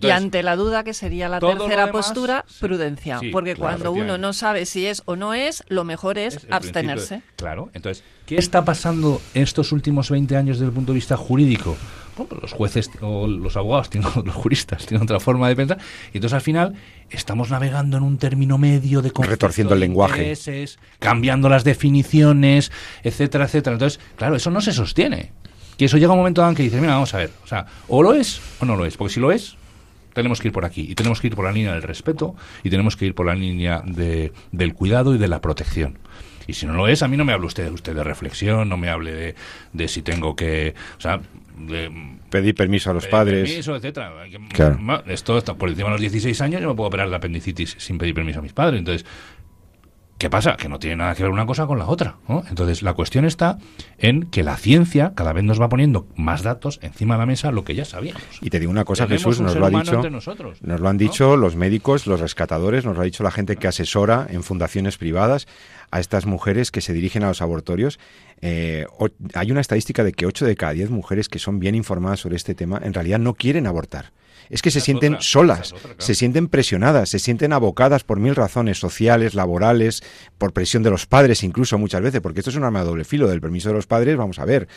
[0.00, 4.66] y ante la duda que sería la tercera postura, prudencia, porque cuando uno no sabe
[4.66, 7.22] si es o no es, lo mejor es, abstenerse.
[7.36, 11.16] claro, entonces, ¿qué está pasando en estos últimos 20 años desde el punto de vista
[11.16, 11.76] jurídico?
[12.16, 15.78] Pues los jueces o los abogados, tienen, los juristas tienen otra forma de pensar,
[16.12, 16.74] y entonces al final
[17.10, 20.34] estamos navegando en un término medio de retorciendo el lenguaje,
[20.98, 22.70] cambiando las definiciones,
[23.02, 23.74] etcétera, etcétera.
[23.74, 25.32] Entonces, claro, eso no se sostiene.
[25.76, 28.02] Que eso llega un momento en que dices, mira, vamos a ver, o sea, o
[28.02, 29.56] lo es o no lo es, porque si lo es,
[30.12, 32.70] tenemos que ir por aquí y tenemos que ir por la línea del respeto y
[32.70, 35.98] tenemos que ir por la línea de, del cuidado y de la protección.
[36.46, 38.76] Y si no lo es, a mí no me hable usted, usted de reflexión, no
[38.76, 39.34] me hable de,
[39.72, 40.74] de si tengo que...
[40.98, 41.20] O sea,
[42.30, 43.48] pedir permiso a los padres.
[43.48, 44.12] Permiso, etcétera.
[45.06, 47.98] Esto está por encima de los 16 años, yo me puedo operar de apendicitis sin
[47.98, 48.78] pedir permiso a mis padres.
[48.78, 49.06] Entonces,
[50.20, 50.58] ¿Qué pasa?
[50.58, 52.16] Que no tiene nada que ver una cosa con la otra.
[52.50, 53.56] Entonces, la cuestión está
[53.96, 57.52] en que la ciencia cada vez nos va poniendo más datos encima de la mesa,
[57.52, 58.22] lo que ya sabíamos.
[58.42, 60.02] Y te digo una cosa, Jesús, nos lo ha dicho.
[60.60, 63.66] nos lo han dicho los médicos, los rescatadores, nos lo ha dicho la gente que
[63.66, 65.48] asesora en fundaciones privadas
[65.90, 67.98] a estas mujeres que se dirigen a los abortorios.
[68.42, 68.84] Eh,
[69.32, 72.36] hay una estadística de que 8 de cada 10 mujeres que son bien informadas sobre
[72.36, 74.12] este tema en realidad no quieren abortar
[74.48, 79.34] es que se sienten solas, se sienten presionadas, se sienten abocadas por mil razones sociales,
[79.34, 80.02] laborales,
[80.38, 83.04] por presión de los padres incluso muchas veces, porque esto es un arma de doble
[83.04, 84.68] filo del permiso de los padres, vamos a ver,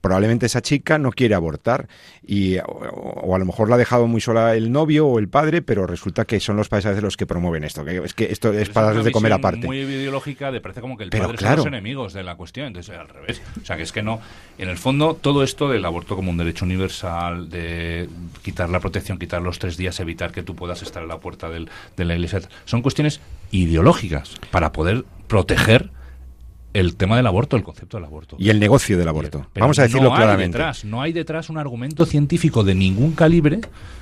[0.00, 1.88] probablemente esa chica no quiere abortar
[2.26, 5.62] y o, a lo mejor la ha dejado muy sola el novio o el padre,
[5.62, 8.24] pero resulta que son los padres a veces los que promueven esto, que es que
[8.30, 9.66] esto es para darles de comer aparte.
[9.66, 12.96] Muy ideológica, de parece como que el padre son los enemigos de la cuestión, entonces
[12.96, 13.42] al revés.
[13.60, 14.20] O sea, que es que no,
[14.58, 18.08] en el fondo todo esto del aborto como un derecho universal, de
[18.42, 21.48] quitar la protección quitar los tres días, evitar que tú puedas estar en la puerta
[21.48, 22.40] del, de la iglesia.
[22.64, 23.20] Son cuestiones
[23.50, 25.90] ideológicas para poder proteger
[26.74, 28.36] el tema del aborto, el concepto del aborto.
[28.38, 29.46] Y el negocio del aborto.
[29.54, 30.56] Vamos a decirlo claramente.
[30.56, 33.60] detrás, no hay detrás un argumento científico de ningún calibre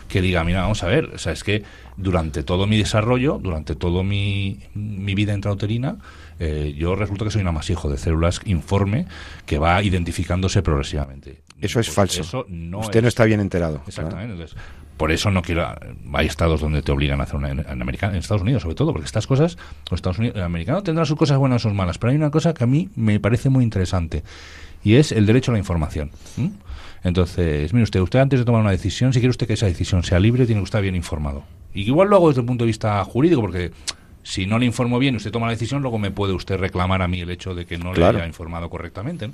[0.08, 1.62] que diga, mira, vamos a ver, o sea, es que
[1.96, 5.98] durante todo mi desarrollo, durante toda mi, mi vida intrauterina,
[6.38, 9.06] eh, yo resulta que soy un amasijo de células informe
[9.46, 11.42] que va identificándose progresivamente.
[11.60, 12.46] Eso es pues falso.
[12.78, 13.82] Usted no está bien enterado.
[13.86, 14.46] Exactamente.
[14.96, 15.66] por eso no quiero.
[16.12, 17.50] Hay estados donde te obligan a hacer una.
[17.50, 19.56] En, en Estados Unidos, sobre todo, porque estas cosas.
[19.90, 22.30] Los Estados Unidos, el americano tendrá sus cosas buenas o sus malas, pero hay una
[22.30, 24.22] cosa que a mí me parece muy interesante
[24.82, 26.10] y es el derecho a la información.
[27.02, 30.02] Entonces, mire usted, usted antes de tomar una decisión, si quiere usted que esa decisión
[30.02, 31.44] sea libre, tiene que estar bien informado.
[31.72, 33.72] Y igual luego desde el punto de vista jurídico, porque
[34.30, 37.02] si no le informo bien y usted toma la decisión, luego me puede usted reclamar
[37.02, 39.28] a mí el hecho de que no le haya informado correctamente.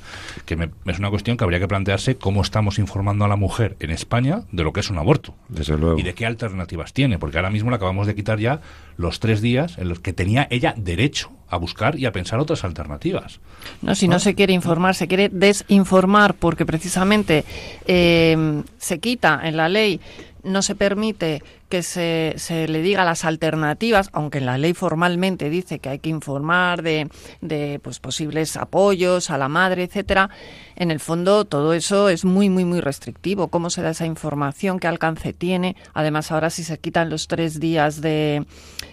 [0.47, 3.91] Que es una cuestión que habría que plantearse cómo estamos informando a la mujer en
[3.91, 5.35] España de lo que es un aborto.
[5.51, 5.99] Desde luego.
[5.99, 7.19] Y de qué alternativas tiene.
[7.19, 8.63] Porque ahora mismo le acabamos de quitar ya
[8.97, 12.65] los tres días en los que tenía ella derecho a buscar y a pensar otras
[12.65, 13.41] alternativas.
[13.83, 17.45] No, si no, se quiere informar, se quiere desinformar porque precisamente
[17.87, 20.01] eh, se quita en la ley
[20.47, 25.51] no se permite que se, se, le diga las alternativas, aunque en la ley formalmente
[25.51, 27.09] dice que hay que informar de,
[27.41, 30.31] de pues, posibles apoyos a la madre, etcétera,
[30.77, 33.49] en el fondo todo eso es muy, muy, muy restrictivo.
[33.49, 34.79] ¿Cómo se da esa información?
[34.79, 35.77] ¿Qué alcance tiene?
[35.95, 38.47] Además, ahora si se quitan los tres días de,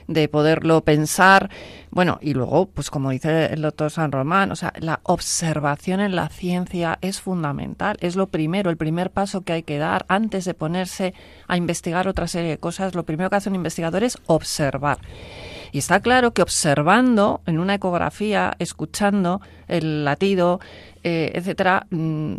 [0.08, 1.50] de poderlo pensar,
[1.92, 6.16] bueno, y luego, pues como dice el doctor San Román, o sea, la observación en
[6.16, 10.46] la ciencia es fundamental, es lo primero, el primer paso que hay que dar antes
[10.46, 11.14] de ponerse
[11.48, 12.96] a investigar otra serie de cosas.
[12.96, 15.00] Lo primero que hace un investigador es observar.
[15.74, 20.60] Y está claro que observando en una ecografía, escuchando el latido,
[21.04, 22.36] eh, etcétera, mm,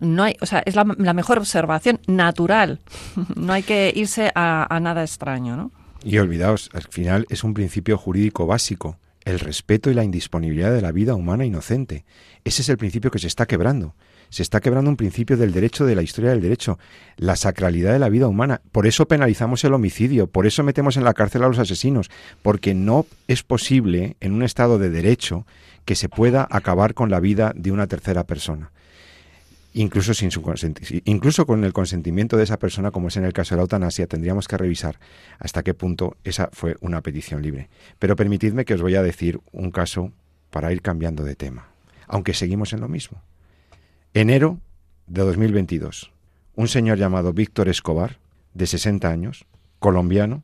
[0.00, 2.78] no hay, o sea, es la, mejor observación natural.
[3.36, 5.72] no hay que irse a, a nada extraño, ¿no?
[6.02, 10.80] Y olvidaos, al final es un principio jurídico básico, el respeto y la indisponibilidad de
[10.80, 12.04] la vida humana inocente.
[12.44, 13.94] Ese es el principio que se está quebrando.
[14.30, 16.78] Se está quebrando un principio del derecho, de la historia del derecho,
[17.16, 18.62] la sacralidad de la vida humana.
[18.72, 22.10] Por eso penalizamos el homicidio, por eso metemos en la cárcel a los asesinos,
[22.42, 25.46] porque no es posible en un Estado de derecho
[25.84, 28.70] que se pueda acabar con la vida de una tercera persona
[29.72, 30.42] incluso sin su
[31.04, 34.06] incluso con el consentimiento de esa persona, como es en el caso de la eutanasia,
[34.06, 34.98] tendríamos que revisar
[35.38, 37.68] hasta qué punto esa fue una petición libre.
[37.98, 40.12] Pero permitidme que os voy a decir un caso
[40.50, 41.68] para ir cambiando de tema,
[42.06, 43.22] aunque seguimos en lo mismo.
[44.12, 44.58] Enero
[45.06, 46.10] de 2022,
[46.56, 48.18] un señor llamado Víctor Escobar,
[48.54, 49.46] de 60 años,
[49.78, 50.42] colombiano,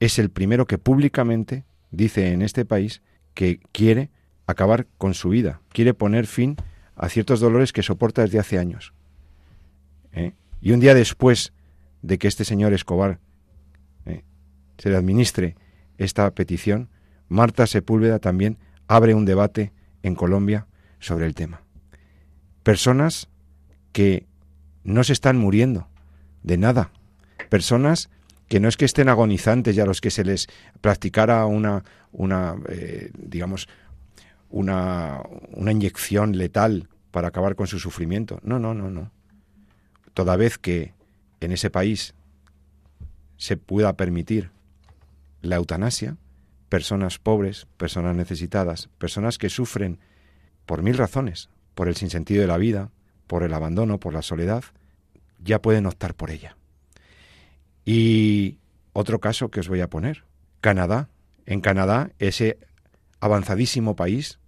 [0.00, 3.00] es el primero que públicamente dice en este país
[3.32, 4.10] que quiere
[4.46, 6.56] acabar con su vida, quiere poner fin
[6.94, 8.92] a ciertos dolores que soporta desde hace años.
[10.12, 10.34] ¿eh?
[10.60, 11.54] Y un día después
[12.02, 13.18] de que este señor Escobar
[14.04, 14.24] ¿eh?
[14.76, 15.56] se le administre
[15.96, 16.90] esta petición,
[17.30, 20.66] Marta Sepúlveda también abre un debate en Colombia
[21.00, 21.65] sobre el tema.
[22.66, 23.28] Personas
[23.92, 24.26] que
[24.82, 25.86] no se están muriendo
[26.42, 26.90] de nada.
[27.48, 28.10] Personas
[28.48, 30.48] que no es que estén agonizantes ya los que se les
[30.80, 33.68] practicara una, una eh, digamos,
[34.50, 38.40] una, una inyección letal para acabar con su sufrimiento.
[38.42, 39.12] No, no, no, no.
[40.12, 40.92] Toda vez que
[41.38, 42.14] en ese país
[43.36, 44.50] se pueda permitir
[45.40, 46.16] la eutanasia,
[46.68, 50.00] personas pobres, personas necesitadas, personas que sufren
[50.66, 52.90] por mil razones, por el sinsentido de la vida,
[53.26, 54.64] por el abandono, por la soledad,
[55.44, 56.56] ya pueden optar por ella.
[57.84, 58.56] Y
[58.94, 60.24] otro caso que os voy a poner,
[60.62, 61.10] Canadá.
[61.44, 62.58] En Canadá, ese
[63.20, 64.38] avanzadísimo país,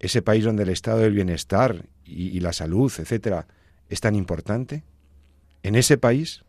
[0.00, 3.46] ese país donde el estado del bienestar y, la salud, etcétera,
[3.88, 4.84] es tan importante,
[5.62, 6.44] En ese país,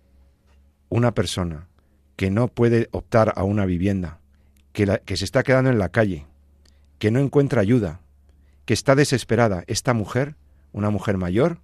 [0.89, 1.67] una persona
[2.15, 4.19] que no puede optar a una vivienda,
[4.73, 6.27] que, que se está quedando en la calle,
[6.99, 8.01] que no encuentra ayuda,
[8.71, 10.37] que está desesperada, esta mujer,
[10.71, 11.59] una mujer mayor,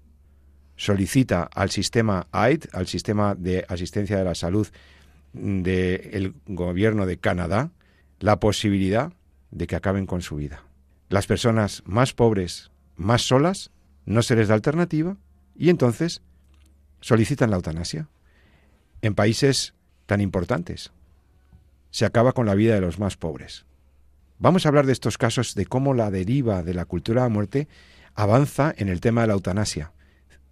[0.76, 4.68] solicita al sistema AID, al sistema de asistencia de la salud
[5.32, 7.72] del gobierno de Canadá,
[8.20, 9.14] la posibilidad
[9.52, 10.66] de que acaben con su vida.
[11.08, 13.72] Las personas más pobres, más solas,
[14.06, 15.16] no se les da alternativa
[15.56, 16.22] y entonces
[17.00, 18.10] solicitan la eutanasia.
[19.02, 19.76] En países
[20.08, 20.92] tan importantes
[21.90, 23.66] se acaba con la vida de los más pobres.
[24.40, 27.34] Vamos a hablar de estos casos de cómo la deriva de la cultura de la
[27.34, 27.68] muerte
[28.14, 29.94] avanza en el tema de la eutanasia,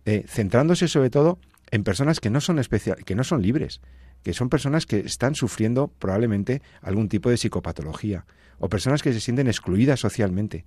[0.05, 1.37] eh, centrándose sobre todo
[1.69, 2.59] en personas que no son
[3.05, 3.81] que no son libres,
[4.23, 8.25] que son personas que están sufriendo probablemente algún tipo de psicopatología,
[8.57, 10.65] o personas que se sienten excluidas socialmente,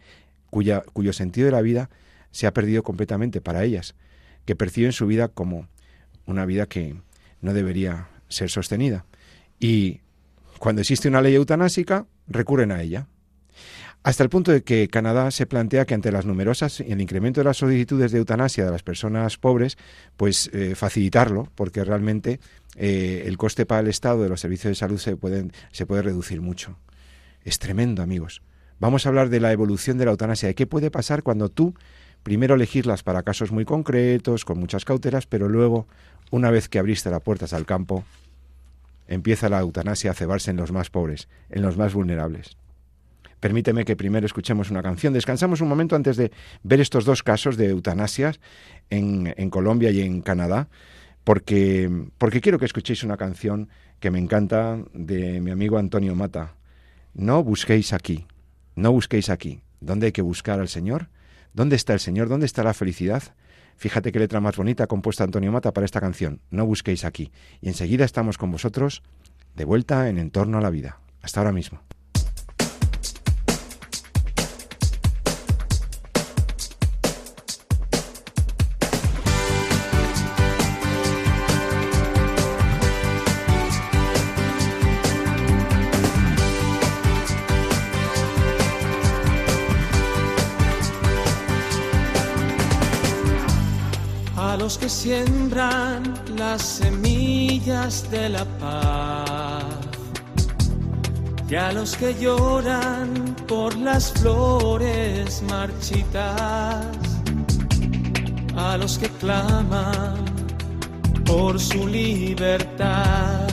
[0.48, 1.90] cuya, cuyo sentido de la vida
[2.31, 3.96] se ha perdido completamente para ellas,
[4.44, 5.66] que perciben su vida como
[6.24, 6.94] una vida que
[7.40, 9.07] no debería ser sostenida.
[9.59, 10.02] Y
[10.61, 13.07] cuando existe una ley eutanásica, recurren a ella.
[14.05, 17.41] Hasta el punto de que Canadá se plantea que ante las numerosas y el incremento
[17.41, 19.77] de las solicitudes de eutanasia de las personas pobres,
[20.17, 22.41] pues eh, facilitarlo, porque realmente
[22.77, 26.03] eh, el coste para el Estado de los servicios de salud se, pueden, se puede
[26.03, 26.79] reducir mucho.
[27.45, 28.41] Es tremendo, amigos.
[28.79, 31.75] Vamos a hablar de la evolución de la eutanasia, de qué puede pasar cuando tú
[32.23, 35.87] primero elegirlas para casos muy concretos, con muchas cautelas, pero luego,
[36.31, 38.05] una vez que abriste las puertas al campo,
[39.09, 42.57] empieza la eutanasia a cebarse en los más pobres, en los más vulnerables.
[43.40, 45.12] Permíteme que primero escuchemos una canción.
[45.12, 48.40] Descansamos un momento antes de ver estos dos casos de eutanasias
[48.90, 50.68] en, en Colombia y en Canadá
[51.29, 53.68] porque, porque quiero que escuchéis una canción
[54.01, 56.55] que me encanta de mi amigo Antonio Mata.
[57.12, 58.27] No busquéis aquí,
[58.77, 59.61] no busquéis aquí.
[59.79, 61.11] ¿Dónde hay que buscar al Señor?
[61.53, 62.31] ¿Dónde está el Señor?
[62.31, 63.23] ¿Dónde está la felicidad?
[63.79, 66.41] Fíjate qué letra más bonita ha compuesto Antonio Mata para esta canción.
[66.51, 67.31] No busquéis aquí.
[67.61, 69.03] Y enseguida estamos con vosotros
[69.55, 71.01] de vuelta en Entorno a la Vida.
[71.23, 71.81] Hasta ahora mismo.
[94.88, 99.64] Siembran las semillas de la paz.
[101.51, 106.87] Y a los que lloran por las flores marchitas,
[108.57, 110.16] a los que claman
[111.24, 113.48] por su libertad,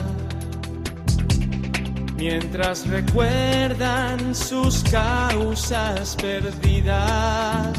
[2.16, 7.72] mientras recuerdan sus causas perdidas,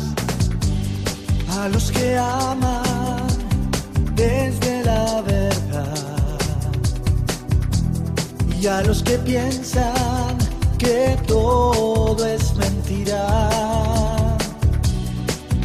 [1.60, 2.87] a los que aman
[4.18, 6.40] desde la verdad.
[8.60, 10.38] Y a los que piensan
[10.80, 13.28] que todo es mentira,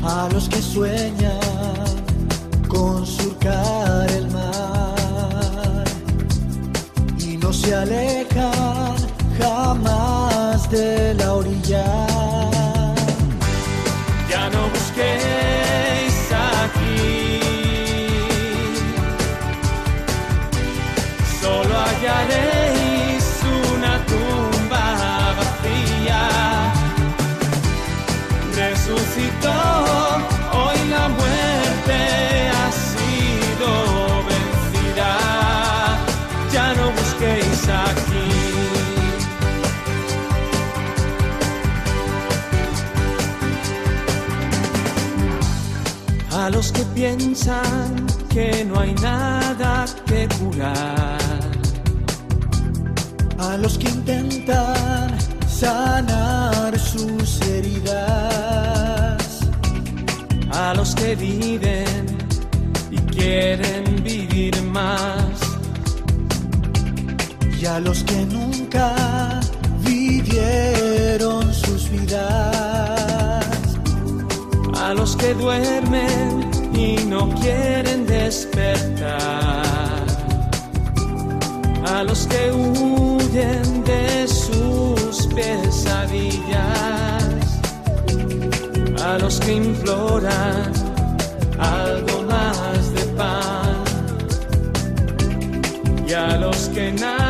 [0.04, 1.40] a los que sueñan
[2.68, 5.84] con surcar el mar
[7.18, 8.96] y no se alejan
[9.40, 11.86] jamás de la orilla.
[14.28, 15.51] Ya no busquéis
[46.82, 51.18] que piensan que no hay nada que curar.
[53.38, 55.16] A los que intentan
[55.48, 59.40] sanar sus heridas,
[60.50, 62.06] a los que viven
[62.90, 65.40] y quieren vivir más,
[67.60, 69.40] y a los que nunca
[69.84, 73.44] vivieron sus vidas,
[74.80, 76.51] a los que duermen
[76.82, 79.12] y no quieren despertar.
[81.94, 86.62] A los que huyen de sus pesadillas,
[89.04, 90.72] a los que imploran
[91.58, 93.84] algo más de pan
[96.08, 97.21] y a los que nadan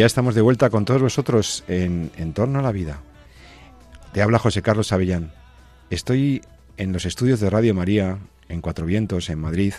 [0.00, 3.02] ya estamos de vuelta con todos vosotros en, en torno a la vida.
[4.14, 5.30] Te habla José Carlos Avellán.
[5.90, 6.40] Estoy
[6.78, 8.16] en los estudios de Radio María,
[8.48, 9.74] en Cuatro Vientos, en Madrid,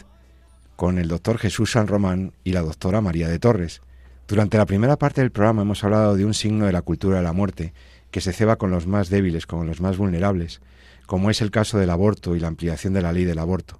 [0.76, 3.82] con el doctor Jesús San Román y la doctora María de Torres.
[4.28, 7.24] Durante la primera parte del programa hemos hablado de un signo de la cultura de
[7.24, 7.74] la muerte,
[8.12, 10.62] que se ceba con los más débiles, con los más vulnerables,
[11.08, 13.80] como es el caso del aborto y la ampliación de la ley del aborto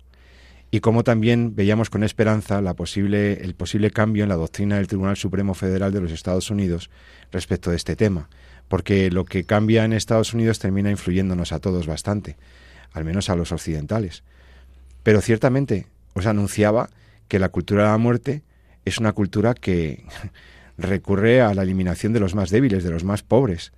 [0.72, 5.54] y como también veíamos con esperanza el posible cambio en la doctrina del Tribunal Supremo
[5.54, 6.90] Federal de los Estados Unidos
[7.30, 8.30] respecto de este tema,
[8.70, 12.38] porque lo que cambia en Estados Unidos termina influyéndonos a todos bastante,
[12.94, 14.24] al menos a los occidentales.
[15.04, 16.90] Pero ciertamente os anunciaba
[17.28, 18.42] que la cultura de la muerte
[18.86, 20.06] es una cultura que
[20.78, 23.74] recurre a la eliminación de los más débiles, de los más pobres,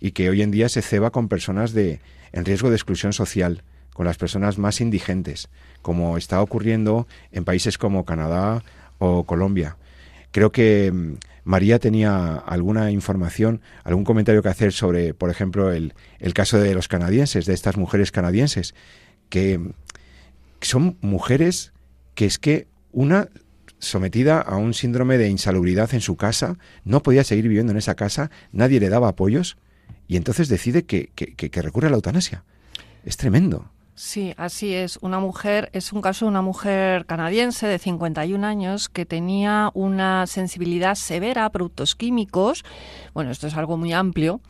[0.00, 2.00] y que hoy en día se ceba con personas de,
[2.32, 3.62] en riesgo de exclusión social,
[3.92, 5.48] con las personas más indigentes,
[5.82, 8.62] como está ocurriendo en países como Canadá
[8.98, 9.76] o Colombia.
[10.30, 11.14] Creo que mm,
[11.44, 16.74] María tenía alguna información, algún comentario que hacer sobre, por ejemplo, el, el caso de
[16.74, 18.74] los canadienses, de estas mujeres canadienses,
[19.28, 19.60] que
[20.60, 21.72] son mujeres
[22.14, 23.28] que es que una
[23.78, 27.96] sometida a un síndrome de insalubridad en su casa, no podía seguir viviendo en esa
[27.96, 29.56] casa, nadie le daba apoyos
[30.06, 32.44] y entonces decide que, que, que recurre a la eutanasia.
[33.04, 33.70] Es tremendo.
[33.94, 34.98] Sí, así es.
[35.02, 40.26] Una mujer, es un caso de una mujer canadiense de 51 años que tenía una
[40.26, 42.64] sensibilidad severa a productos químicos.
[43.12, 44.40] Bueno, esto es algo muy amplio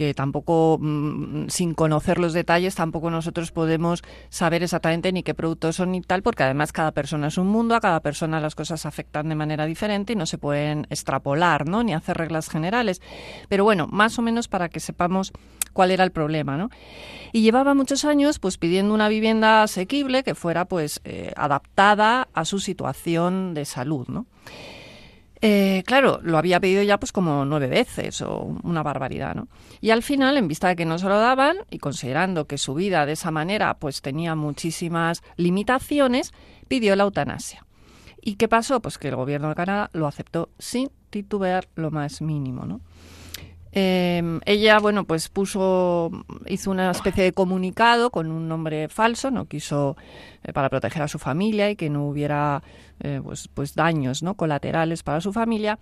[0.00, 5.76] que tampoco, mm, sin conocer los detalles, tampoco nosotros podemos saber exactamente ni qué productos
[5.76, 8.86] son ni tal, porque además cada persona es un mundo, a cada persona las cosas
[8.86, 11.82] afectan de manera diferente y no se pueden extrapolar, ¿no?
[11.82, 13.02] Ni hacer reglas generales.
[13.50, 15.32] Pero bueno, más o menos para que sepamos
[15.72, 16.70] cuál era el problema, ¿no?
[17.32, 22.44] Y llevaba muchos años pues pidiendo una vivienda asequible que fuera pues eh, adaptada a
[22.44, 24.26] su situación de salud, ¿no?
[25.42, 29.48] Eh, claro, lo había pedido ya pues como nueve veces o una barbaridad, ¿no?
[29.80, 32.74] Y al final, en vista de que no se lo daban y considerando que su
[32.74, 36.32] vida de esa manera pues tenía muchísimas limitaciones,
[36.68, 37.64] pidió la eutanasia.
[38.20, 38.80] ¿Y qué pasó?
[38.80, 42.82] Pues que el gobierno de Canadá lo aceptó sin titubear lo más mínimo, ¿no?
[43.72, 46.10] Eh, ella, bueno, pues puso,
[46.46, 49.96] hizo una especie de comunicado con un nombre falso, no quiso
[50.42, 52.62] eh, para proteger a su familia y que no hubiera
[53.00, 54.34] eh, pues, pues daños, ¿no?
[54.34, 55.78] Colaterales para su familia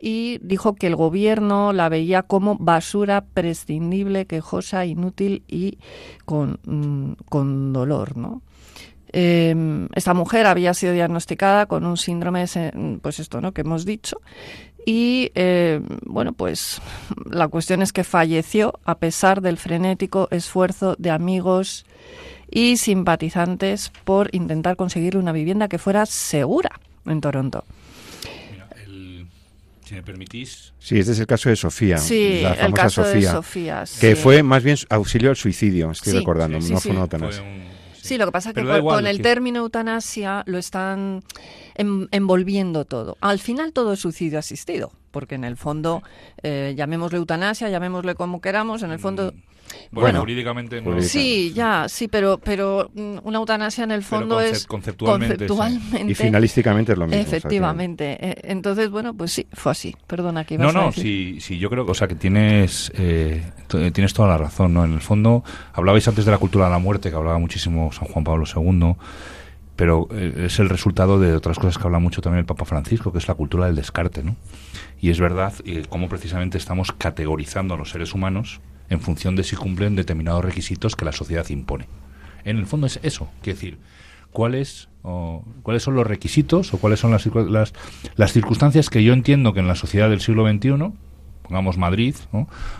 [0.00, 5.78] y dijo que el gobierno la veía como basura prescindible, quejosa, inútil y
[6.24, 8.42] con, mm, con dolor, ¿no?
[9.16, 12.46] esta mujer había sido diagnosticada con un síndrome,
[13.00, 13.52] pues esto, ¿no?
[13.52, 14.20] Que hemos dicho,
[14.86, 16.80] y eh, bueno, pues
[17.30, 21.86] la cuestión es que falleció a pesar del frenético esfuerzo de amigos
[22.50, 27.64] y simpatizantes por intentar conseguir una vivienda que fuera segura en Toronto.
[29.84, 30.72] si me permitís.
[30.78, 33.84] Sí, este es el caso de Sofía, sí, la famosa el caso Sofía, de Sofía
[34.00, 37.42] que fue más bien auxilio al suicidio, estoy recordando, no fue una eutanasia.
[38.04, 41.22] Sí, lo que pasa es que con, el término eutanasia lo están
[41.74, 43.16] envolviendo todo.
[43.22, 46.02] Al final todo es suicidio asistido, porque en el fondo,
[46.42, 49.32] eh, llamémosle eutanasia, llamémosle como queramos, en el fondo...
[49.32, 49.53] Mm.
[49.90, 51.00] Bueno, jurídicamente no.
[51.00, 55.46] Sí, ya, sí, pero, pero mm, una eutanasia en el fondo es conceptualmente,
[56.06, 57.22] y finalísticamente es lo mismo.
[57.22, 58.18] Efectivamente.
[58.20, 59.94] Eh, entonces, bueno, pues sí, fue así.
[60.06, 63.42] Perdona que No, no, sí, sí, yo creo, o sea, que tienes eh,
[63.92, 64.84] tienes toda la razón, ¿no?
[64.84, 68.08] En el fondo, hablabais antes de la cultura de la muerte, que hablaba muchísimo San
[68.08, 68.96] Juan Pablo II
[69.76, 73.10] pero eh, es el resultado de otras cosas que habla mucho también el Papa Francisco,
[73.10, 74.36] que es la cultura del descarte, ¿no?
[75.00, 75.52] Y es verdad
[75.88, 78.60] cómo precisamente estamos categorizando a los seres humanos
[78.94, 81.86] en función de si cumplen determinados requisitos que la sociedad impone.
[82.44, 83.78] En el fondo es eso, quiero decir,
[84.32, 84.88] cuáles
[85.62, 87.74] cuáles son los requisitos o cuáles son las, las,
[88.16, 90.92] las, circunstancias que yo entiendo que en la sociedad del siglo XXI,
[91.42, 92.14] pongamos Madrid,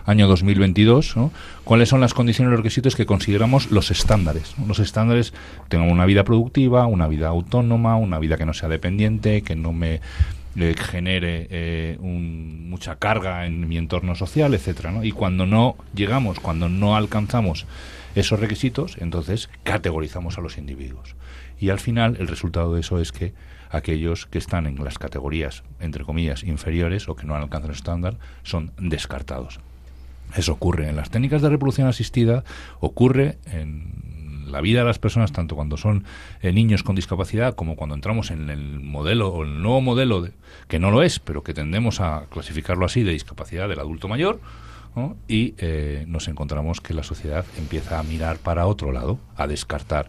[0.07, 1.17] año 2022,
[1.65, 4.55] cuáles son las condiciones y los requisitos que consideramos los estándares.
[4.67, 5.35] Los estándares,
[5.69, 9.75] tengo una vida productiva, una vida autónoma, una vida que no sea dependiente, que no
[9.75, 10.01] me
[10.77, 15.05] genere eh, mucha carga en mi entorno social, etcétera, ¿no?
[15.05, 17.67] Y cuando no llegamos, cuando no alcanzamos
[18.15, 21.17] esos requisitos, entonces categorizamos a los individuos.
[21.59, 23.35] Y al final el resultado de eso es que
[23.71, 28.17] aquellos que están en las categorías, entre comillas, inferiores o que no alcanzan el estándar,
[28.43, 29.61] son descartados.
[30.37, 32.45] Eso ocurre en las técnicas de reproducción asistida,
[32.81, 34.14] ocurre en
[34.55, 36.05] la vida de las personas, tanto cuando son
[36.41, 40.33] eh, niños con discapacidad como cuando entramos en el modelo o el nuevo modelo, de,
[40.69, 44.41] que no lo es, pero que tendemos a clasificarlo así, de discapacidad del adulto mayor,
[45.27, 50.09] y eh, nos encontramos que la sociedad empieza a mirar para otro lado, a descartar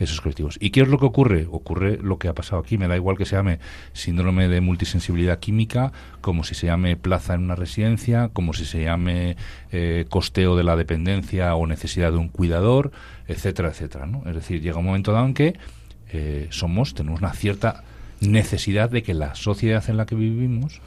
[0.00, 0.56] esos colectivos.
[0.60, 1.46] ¿Y qué es lo que ocurre?
[1.50, 2.78] Ocurre lo que ha pasado aquí.
[2.78, 3.60] Me da igual que se llame
[3.92, 8.82] síndrome de multisensibilidad química, como si se llame plaza en una residencia, como si se
[8.82, 9.36] llame
[9.70, 12.90] eh, costeo de la dependencia o necesidad de un cuidador,
[13.28, 14.06] etcétera, etcétera.
[14.06, 14.22] ¿no?
[14.26, 15.54] Es decir, llega un momento dado en que
[16.12, 17.84] eh, somos, tenemos una cierta
[18.20, 20.80] necesidad de que la sociedad en la que vivimos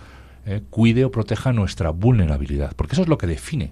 [0.46, 3.72] eh, cuide o proteja nuestra vulnerabilidad, porque eso es lo que define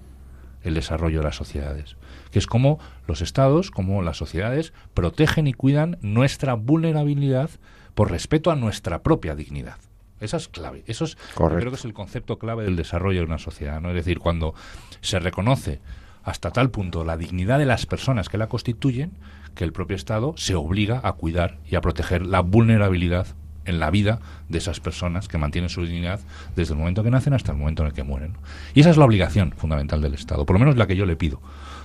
[0.62, 1.96] el desarrollo de las sociedades,
[2.32, 7.50] que es como los estados, como las sociedades protegen y cuidan nuestra vulnerabilidad
[7.94, 9.76] por respeto a nuestra propia dignidad.
[10.18, 10.82] Esa es clave.
[10.86, 13.80] Eso es, creo que es el concepto clave del desarrollo de una sociedad.
[13.80, 13.90] ¿no?
[13.90, 14.54] Es decir, cuando
[15.00, 15.80] se reconoce
[16.22, 19.12] hasta tal punto la dignidad de las personas que la constituyen,
[19.54, 23.26] que el propio Estado se obliga a cuidar y a proteger la vulnerabilidad
[23.64, 26.20] en la vida de esas personas que mantienen su dignidad
[26.56, 28.36] desde el momento que nacen hasta el momento en el que mueren.
[28.74, 31.16] Y esa es la obligación fundamental del Estado, por lo menos la que yo le
[31.16, 31.40] pido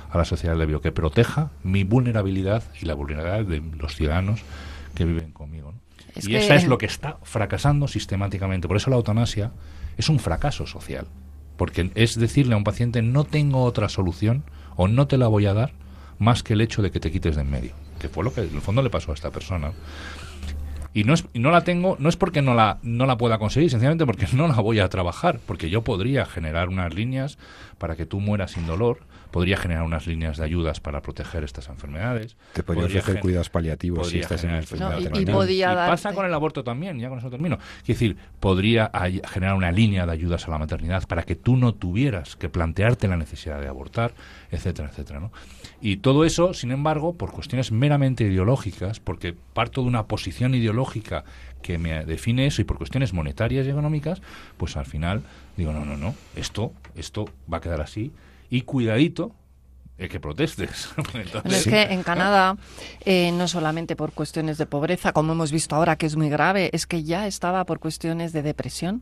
[0.10, 4.42] a la sociedad de bio, que proteja mi vulnerabilidad y la vulnerabilidad de los ciudadanos
[4.96, 5.74] que viven conmigo.
[6.16, 8.68] y eso es lo que está fracasando sistemáticamente.
[8.68, 9.52] Por eso la eutanasia
[9.98, 11.08] es un fracaso social,
[11.58, 14.44] porque es decirle a un paciente no tengo otra solución
[14.76, 15.74] o no te la voy a dar
[16.20, 18.42] más que el hecho de que te quites de en medio, que fue lo que
[18.42, 19.72] en el fondo le pasó a esta persona.
[20.94, 23.38] Y no, es, y no la tengo, no es porque no la, no la pueda
[23.38, 27.38] conseguir, sencillamente porque no la voy a trabajar, porque yo podría generar unas líneas
[27.78, 31.70] para que tú mueras sin dolor, podría generar unas líneas de ayudas para proteger estas
[31.70, 32.36] enfermedades.
[32.54, 36.64] Te podría, ofrecer cuidados paliativos si estás en enfermedad y, podía pasa con el aborto
[36.64, 37.58] también, ya con eso termino.
[37.82, 38.92] Es decir, podría
[39.30, 43.08] generar una línea de ayudas a la maternidad para que tú no tuvieras que plantearte
[43.08, 44.14] la necesidad de abortar,
[44.52, 45.20] etcétera, etcétera.
[45.20, 45.32] ¿no?
[45.82, 51.24] Y todo eso, sin embargo, por cuestiones meramente ideológicas, porque parto de una posición ideológica
[51.62, 54.22] que me define eso y por cuestiones monetarias y económicas,
[54.58, 55.24] pues al final
[55.58, 58.12] digo, no, no, no, esto, esto va a quedar así
[58.50, 59.36] y cuidadito
[60.00, 60.90] eh, que protestes.
[61.46, 62.56] es que en Canadá,
[63.04, 66.70] eh, no solamente por cuestiones de pobreza, como hemos visto ahora que es muy grave,
[66.72, 69.02] es que ya estaba por cuestiones de depresión,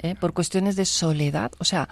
[0.00, 1.52] eh, por cuestiones de soledad.
[1.58, 1.88] O sea,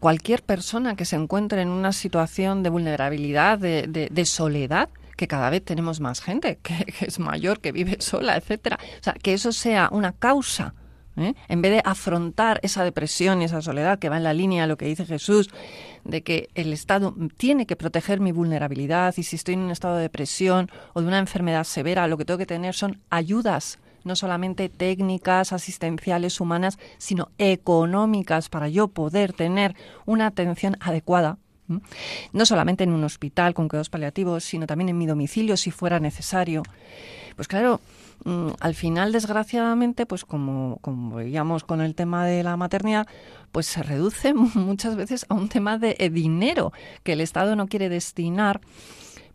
[0.00, 5.50] cualquier persona que se encuentre en una situación de vulnerabilidad, de, de, soledad, que cada
[5.50, 8.78] vez tenemos más gente que, que, es mayor, que vive sola, etcétera.
[8.80, 10.72] O sea, que eso sea una causa
[11.16, 11.34] ¿eh?
[11.48, 14.68] En vez de afrontar esa depresión y esa soledad que va en la línea de
[14.68, 15.50] lo que dice Jesús,
[16.04, 19.96] de que el Estado tiene que proteger mi vulnerabilidad y si estoy en un estado
[19.96, 24.16] de depresión o de una enfermedad severa, lo que tengo que tener son ayudas no
[24.16, 31.38] solamente técnicas, asistenciales, humanas, sino económicas para yo poder tener una atención adecuada
[32.32, 35.98] no solamente en un hospital con cuidados paliativos, sino también en mi domicilio si fuera
[35.98, 36.62] necesario.
[37.36, 37.80] Pues claro,
[38.24, 43.06] Mm, al final, desgraciadamente, pues como, como veíamos con el tema de la maternidad,
[43.52, 47.66] pues se reduce muchas veces a un tema de eh, dinero que el Estado no
[47.66, 48.60] quiere destinar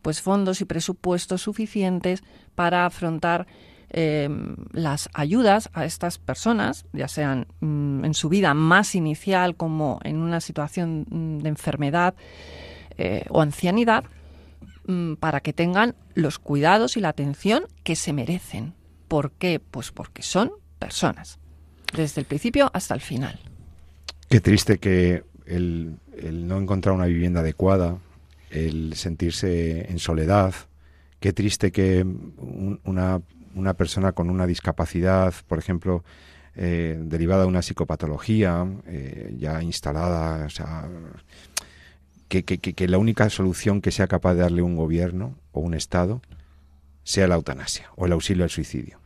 [0.01, 2.23] pues fondos y presupuestos suficientes
[2.55, 3.47] para afrontar
[3.89, 9.99] em, las ayudas a estas personas, ya sean mm, en su vida más inicial como
[10.03, 12.15] en una situación mm, de enfermedad
[12.97, 14.05] eh, o ancianidad,
[15.19, 18.73] para que tengan los cuidados y la atención que se merecen.
[19.07, 19.59] ¿Por qué?
[19.59, 21.39] Pues porque son personas,
[21.95, 23.39] desde el principio hasta el final.
[24.29, 25.97] Qué triste que el,
[26.47, 27.97] no encontrar una vivienda adecuada,
[28.51, 30.53] el sentirse en soledad,
[31.19, 32.05] qué triste que
[32.83, 33.21] una,
[33.55, 36.03] una, persona con una discapacidad, por ejemplo,
[36.55, 40.87] eh, derivada de una psicopatología eh, ya instalada, o sea,
[42.29, 45.73] que, que, que, la única solución que sea capaz de darle un gobierno o un
[45.73, 46.21] Estado
[47.03, 48.99] sea la eutanasia o el auxilio al suicidio.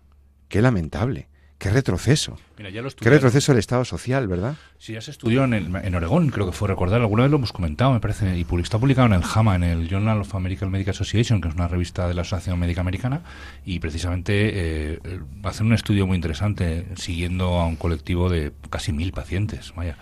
[0.49, 1.29] Qué lamentable.
[1.63, 2.37] Qué retroceso.
[2.57, 4.55] Qué retroceso del Estado social, ¿verdad?
[4.77, 7.53] Sí, ya se estudió en, en, Oregón, creo que fue recordar, alguna vez lo hemos
[7.53, 10.91] comentado, me parece, y está publicado en el JAMA, en el Journal of American Medical
[10.91, 13.21] Association, que es una revista de la Asociación Médica Americana,
[13.63, 14.99] y precisamente eh,
[15.43, 19.95] hacen un estudio muy interesante siguiendo a un colectivo de casi mil pacientes, vaya,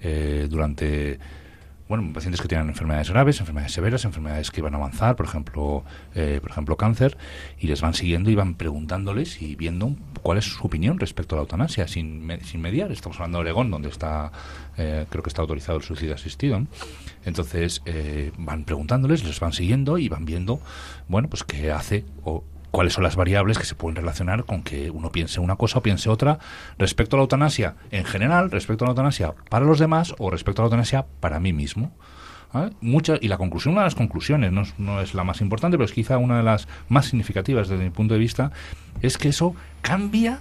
[0.00, 1.18] eh, durante
[1.92, 5.84] bueno, pacientes que tienen enfermedades graves, enfermedades severas, enfermedades que iban a avanzar, por ejemplo,
[6.14, 7.18] eh, por ejemplo cáncer,
[7.58, 11.36] y les van siguiendo y van preguntándoles y viendo cuál es su opinión respecto a
[11.36, 12.90] la eutanasia, sin, sin mediar.
[12.92, 14.32] Estamos hablando de Oregón, donde está,
[14.78, 16.66] eh, creo que está autorizado el suicidio asistido.
[17.26, 20.60] Entonces eh, van preguntándoles, les van siguiendo y van viendo,
[21.08, 22.42] bueno, pues qué hace o
[22.72, 25.82] cuáles son las variables que se pueden relacionar con que uno piense una cosa o
[25.82, 26.40] piense otra
[26.78, 30.62] respecto a la eutanasia en general, respecto a la eutanasia para los demás o respecto
[30.62, 31.92] a la eutanasia para mí mismo.
[32.80, 35.86] Muchas, y la conclusión, una de las conclusiones, no, no, es la más importante, pero
[35.86, 38.52] es quizá una de las más significativas desde mi punto de vista,
[39.00, 40.40] es que eso cambia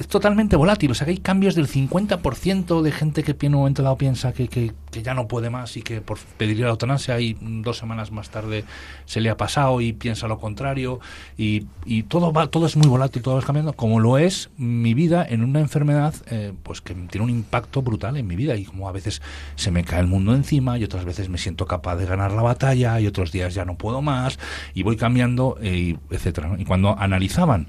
[0.00, 0.90] es totalmente volátil.
[0.90, 4.32] O sea, que hay cambios del 50% de gente que en un momento dado piensa
[4.32, 4.72] que, que,
[5.02, 8.64] ya no puede más y que por pedir la eutanasia y dos semanas más tarde
[9.04, 11.00] se le ha pasado y piensa lo contrario.
[11.36, 11.66] Y,
[12.08, 15.44] todo va, todo es muy volátil, todo va cambiando, como lo es mi vida en
[15.44, 18.56] una enfermedad eh, pues que tiene un impacto brutal en mi vida.
[18.56, 19.20] Y como a veces
[19.56, 22.42] se me cae el mundo encima y otras veces me siento capaz de ganar la
[22.42, 24.38] batalla y otros días ya no puedo más
[24.72, 26.56] y voy cambiando, eh, etcétera.
[26.58, 27.66] Y cuando analizaban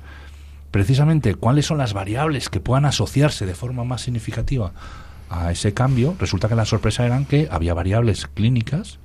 [0.72, 4.72] precisamente cuáles son las variables que puedan asociarse de forma más significativa
[5.30, 9.00] a ese cambio, resulta que la sorpresa eran que había variables clínicas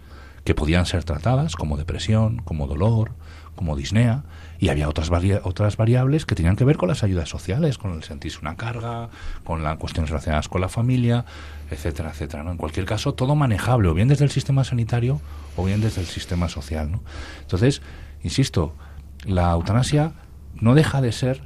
[0.44, 3.12] que podían ser tratadas, como depresión, como dolor,
[3.56, 4.22] como disnea,
[4.58, 5.10] y había otras,
[5.42, 9.08] otras variables que tenían que ver con las ayudas sociales, con el sentirse una carga,
[9.44, 11.24] con las cuestiones relacionadas con la familia,
[11.70, 12.48] etcétera, etcétera.
[12.48, 15.20] En cualquier caso, todo manejable, o bien desde el sistema sanitario
[15.56, 16.92] o bien desde el sistema social.
[16.92, 17.02] ¿no?
[17.40, 17.82] Entonces,
[18.22, 18.74] insisto,
[19.24, 20.12] la eutanasia
[20.54, 21.42] no deja de ser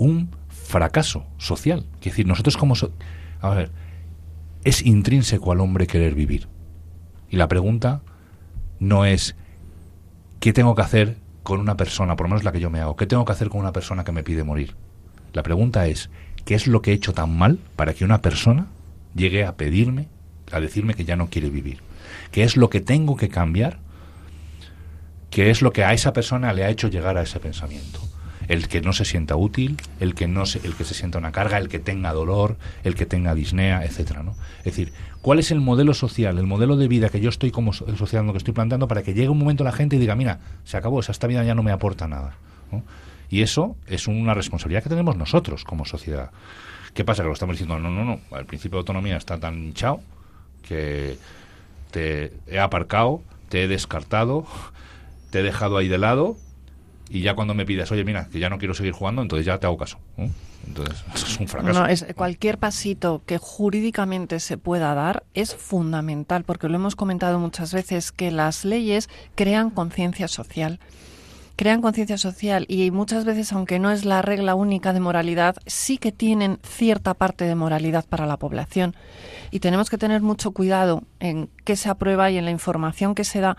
[0.00, 1.84] un fracaso social.
[1.98, 2.74] Es decir, nosotros como...
[3.40, 3.70] a ver,
[4.64, 6.48] es intrínseco al hombre querer vivir.
[7.28, 8.00] Y la pregunta
[8.80, 9.36] no es
[10.40, 12.96] ¿qué tengo que hacer con una persona, por lo menos la que yo me hago?
[12.96, 14.74] ¿Qué tengo que hacer con una persona que me pide morir?
[15.34, 16.08] La pregunta es
[16.46, 18.66] ¿qué es lo que he hecho tan mal para que una persona
[19.14, 20.08] llegue a pedirme,
[20.50, 21.82] a decirme que ya no quiere vivir?
[22.32, 23.78] ¿Qué es lo que tengo que cambiar?
[25.28, 28.09] ¿Qué es lo que a esa persona le ha hecho llegar a ese pensamiento?
[28.50, 31.30] El que no se sienta útil, el que no se, el que se sienta una
[31.30, 34.34] carga, el que tenga dolor, el que tenga disnea, etcétera, ¿no?
[34.58, 34.92] Es decir,
[35.22, 38.52] ¿cuál es el modelo social, el modelo de vida que yo estoy como que estoy
[38.52, 41.44] planteando para que llegue un momento la gente y diga, mira, se acabó, esta vida
[41.44, 42.38] ya no me aporta nada,
[43.30, 46.32] Y eso es una responsabilidad que tenemos nosotros como sociedad.
[46.92, 47.22] ¿Qué pasa?
[47.22, 50.00] Que lo estamos diciendo, no, no, no, el principio de autonomía está tan hinchado
[50.66, 51.18] que
[51.92, 54.44] te he aparcado, te he descartado,
[55.30, 56.36] te he dejado ahí de lado
[57.10, 59.58] y ya cuando me pides, oye, mira, que ya no quiero seguir jugando, entonces ya
[59.58, 59.98] te hago caso.
[60.66, 61.80] Entonces, es un fracaso.
[61.80, 67.40] No, es, cualquier pasito que jurídicamente se pueda dar es fundamental, porque lo hemos comentado
[67.40, 70.78] muchas veces, que las leyes crean conciencia social.
[71.56, 75.98] Crean conciencia social y muchas veces, aunque no es la regla única de moralidad, sí
[75.98, 78.94] que tienen cierta parte de moralidad para la población.
[79.50, 83.24] Y tenemos que tener mucho cuidado en qué se aprueba y en la información que
[83.24, 83.58] se da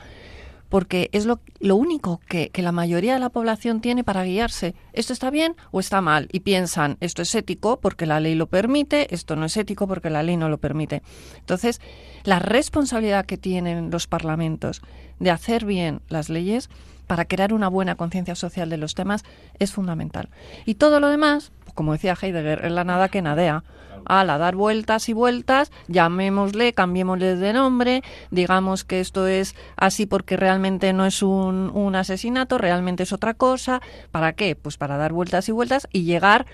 [0.72, 1.42] porque es lo,
[1.76, 4.74] único que, que, la mayoría de la población tiene para guiarse.
[4.94, 6.30] ¿Esto está bien o está mal?
[6.32, 10.10] Y piensan, esto es ético porque la ley lo permite, esto no es ético porque
[10.10, 11.04] la ley no lo permite.
[11.40, 11.82] Entonces,
[12.24, 14.82] la responsabilidad que tienen los parlamentos
[15.20, 16.70] de hacer bien las leyes
[17.06, 19.26] para crear una buena conciencia social de los temas
[19.60, 20.30] es fundamental.
[20.66, 23.66] Y todo lo demás, como decía Heidegger, es la nada que nadea
[24.06, 30.06] a la dar vueltas y vueltas, llamémosle, cambiémosle de nombre, digamos que esto es así
[30.06, 33.82] porque realmente no es un, un asesinato, realmente es otra cosa.
[34.12, 34.56] ¿Para qué?
[34.56, 36.46] Pues para dar vueltas y vueltas y llegar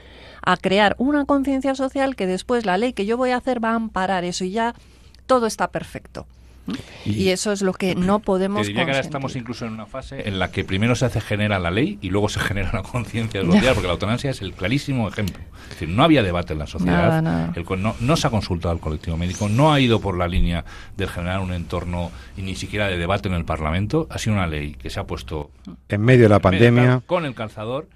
[0.41, 3.71] a crear una conciencia social que después la ley que yo voy a hacer va
[3.71, 4.73] a amparar eso y ya
[5.25, 6.25] todo está perfecto.
[7.05, 9.86] Y, eso es lo que no podemos te diría que ahora estamos incluso en una
[9.86, 12.84] fase en la que primero se hace genera la ley y luego se genera la
[12.84, 15.41] conciencia social, porque la eutanasia es el clarísimo ejemplo.
[15.63, 19.47] Es decir, no había debate en la sociedad, no, se ha consultado al colectivo médico,
[19.49, 20.65] no ha ido por la línea
[20.95, 24.47] de generar un entorno y ni siquiera de debate en el Parlamento, ha sido una
[24.47, 25.51] ley que se ha puesto
[25.89, 27.01] en medio de la pandemia.
[27.05, 27.88] con el calzador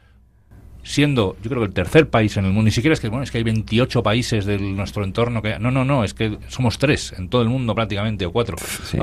[0.84, 3.24] siendo, yo creo que el tercer país en el mundo, ni siquiera es que, bueno,
[3.24, 5.60] es que hay 28 países de nuestro entorno que...
[5.60, 8.58] No, no, no, es que somos tres en todo el mundo prácticamente, o cuatro,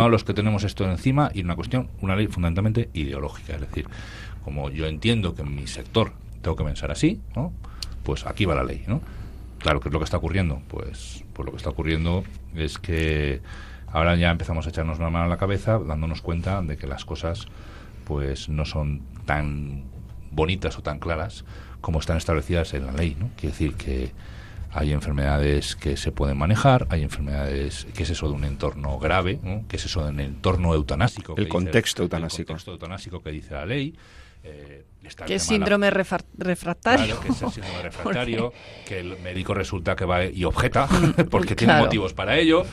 [0.08, 3.86] los que tenemos esto encima, y una cuestión, una ley fundamentalmente ideológica, es decir,
[4.44, 6.12] como yo entiendo que en mi sector
[6.42, 7.52] tengo que pensar así, ¿no?
[8.08, 9.02] pues aquí va la ley, ¿no?
[9.58, 10.62] Claro, ¿qué es lo que está ocurriendo?
[10.68, 12.24] Pues, pues lo que está ocurriendo
[12.54, 13.42] es que
[13.86, 17.04] ahora ya empezamos a echarnos una mano a la cabeza dándonos cuenta de que las
[17.04, 17.48] cosas
[18.04, 19.84] pues no son tan
[20.30, 21.44] bonitas o tan claras
[21.80, 23.16] como están establecidas en la ley.
[23.18, 23.30] ¿no?
[23.36, 24.12] Quiere decir que
[24.70, 29.38] hay enfermedades que se pueden manejar, hay enfermedades, que es eso de un entorno grave,
[29.42, 29.64] ¿no?
[29.68, 31.34] que es eso de un entorno eutanásico.
[31.36, 32.42] El contexto eutanásico.
[32.42, 33.94] El contexto eutanásico que dice la ley.
[34.48, 34.84] Eh,
[35.26, 37.20] que es síndrome refractario.
[37.20, 38.52] que es el síndrome refractario,
[38.86, 42.64] que el médico resulta que va y objeta, mm, porque tiene motivos para ello,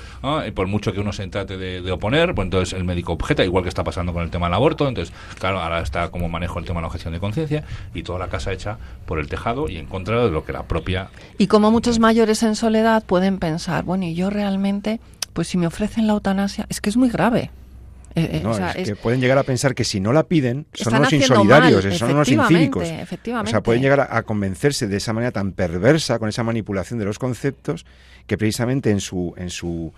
[0.46, 3.64] y por mucho que uno se trate de, oponer, pues entonces el médico objeta, igual
[3.64, 6.66] que está pasando con el tema del aborto, entonces, claro, ahora está como manejo el
[6.66, 7.64] tema de la objeción de conciencia,
[7.94, 10.64] y toda la casa hecha por el tejado y en contra de lo que la
[10.64, 11.10] propia...
[11.38, 15.00] Y como muchos mayores en soledad pueden pensar, bueno, y yo realmente,
[15.34, 17.52] pues si me ofrecen la eutanasia, es que es muy grave.
[18.16, 21.12] Eh, eh, es, que pueden llegar a pensar que si no la piden son unos
[21.12, 22.88] insolidarios, son unos incívicos.
[22.88, 27.06] O sea, pueden llegar a, convencerse de esa manera tan perversa, con esa manipulación de
[27.06, 27.86] los conceptos,
[28.26, 29.94] que precisamente en su, en su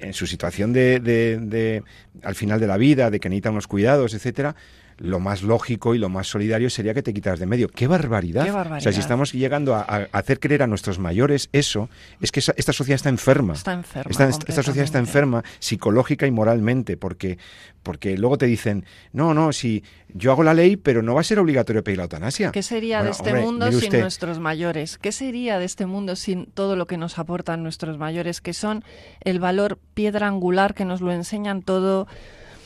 [0.00, 1.82] en su situación de, de,
[2.22, 4.56] al final de la vida, de que necesitan unos cuidados, etcétera,
[5.00, 7.68] lo más lógico y lo más solidario sería que te quitaras de medio.
[7.68, 8.46] ¡Qué barbaridad!
[8.76, 9.80] O sea, si estamos llegando a,
[10.12, 11.88] hacer creer a nuestros mayores eso,
[12.20, 13.54] es que esta sociedad está enferma.
[13.54, 14.10] Está enferma.
[14.10, 17.38] Esta, sociedad está enferma psicológica y moralmente, porque,
[17.82, 19.82] porque luego te dicen, no, no, si
[20.12, 22.52] yo hago la ley, pero no va a ser obligatorio pedir la eutanasia.
[22.52, 24.98] ¿Qué sería de este mundo sin nuestros mayores?
[24.98, 28.84] ¿Qué sería de este mundo sin todo lo que nos aportan nuestros mayores, que son
[29.22, 32.06] el valor piedra angular que nos lo enseñan todo?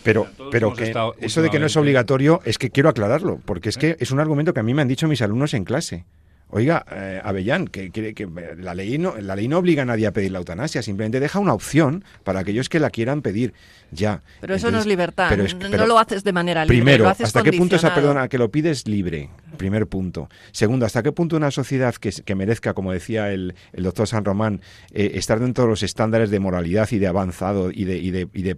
[0.05, 3.78] Pero, pero que eso de que no es obligatorio es que quiero aclararlo, porque es
[3.78, 6.05] que es un argumento que a mí me han dicho mis alumnos en clase.
[6.50, 8.28] Oiga, eh, Avellán, que, que,
[8.59, 11.40] la, ley no, la ley no obliga a nadie a pedir la eutanasia, simplemente deja
[11.40, 13.55] una opción para aquellos que la quieran pedir.
[13.90, 14.20] Ya.
[14.40, 16.76] Pero eso no es libertad, no lo haces de manera libre.
[16.76, 19.30] Primero, ¿hasta qué punto esa perdona que lo pides libre?
[19.57, 20.28] Primer punto.
[20.52, 24.61] Segundo, ¿hasta qué punto una sociedad que, merezca, como decía el, doctor San Román,
[24.92, 28.28] eh, estar dentro de los estándares de moralidad y de avanzado y de, y de,
[28.32, 28.57] y de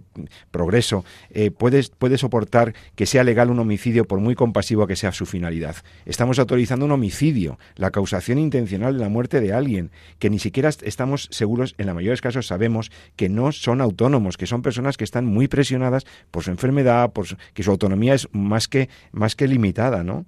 [0.51, 5.11] progreso, eh, puede, puede soportar que sea legal un homicidio por muy compasivo que sea
[5.11, 5.75] su finalidad?
[6.05, 10.69] Estamos autorizando un homicidio, la causación intencional de la muerte de alguien, que ni siquiera
[10.81, 14.61] estamos seguros, en la mayoría de los casos sabemos que no son autónomos, que son
[14.61, 18.89] personas que están muy presionadas por su enfermedad, por que su autonomía es más que,
[19.11, 20.25] más que limitada, ¿no?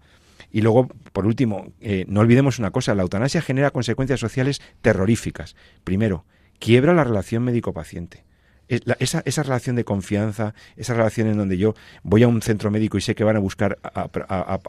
[0.52, 5.56] Y luego, por último, eh, no olvidemos una cosa, la eutanasia genera consecuencias sociales terroríficas.
[5.84, 6.26] Primero,
[6.60, 8.24] quiebra la relación médico-paciente.
[8.68, 11.74] Esa, esa, relación de confianza, esa relación en donde yo
[12.04, 14.10] voy a un centro médico y sé que van a buscar a,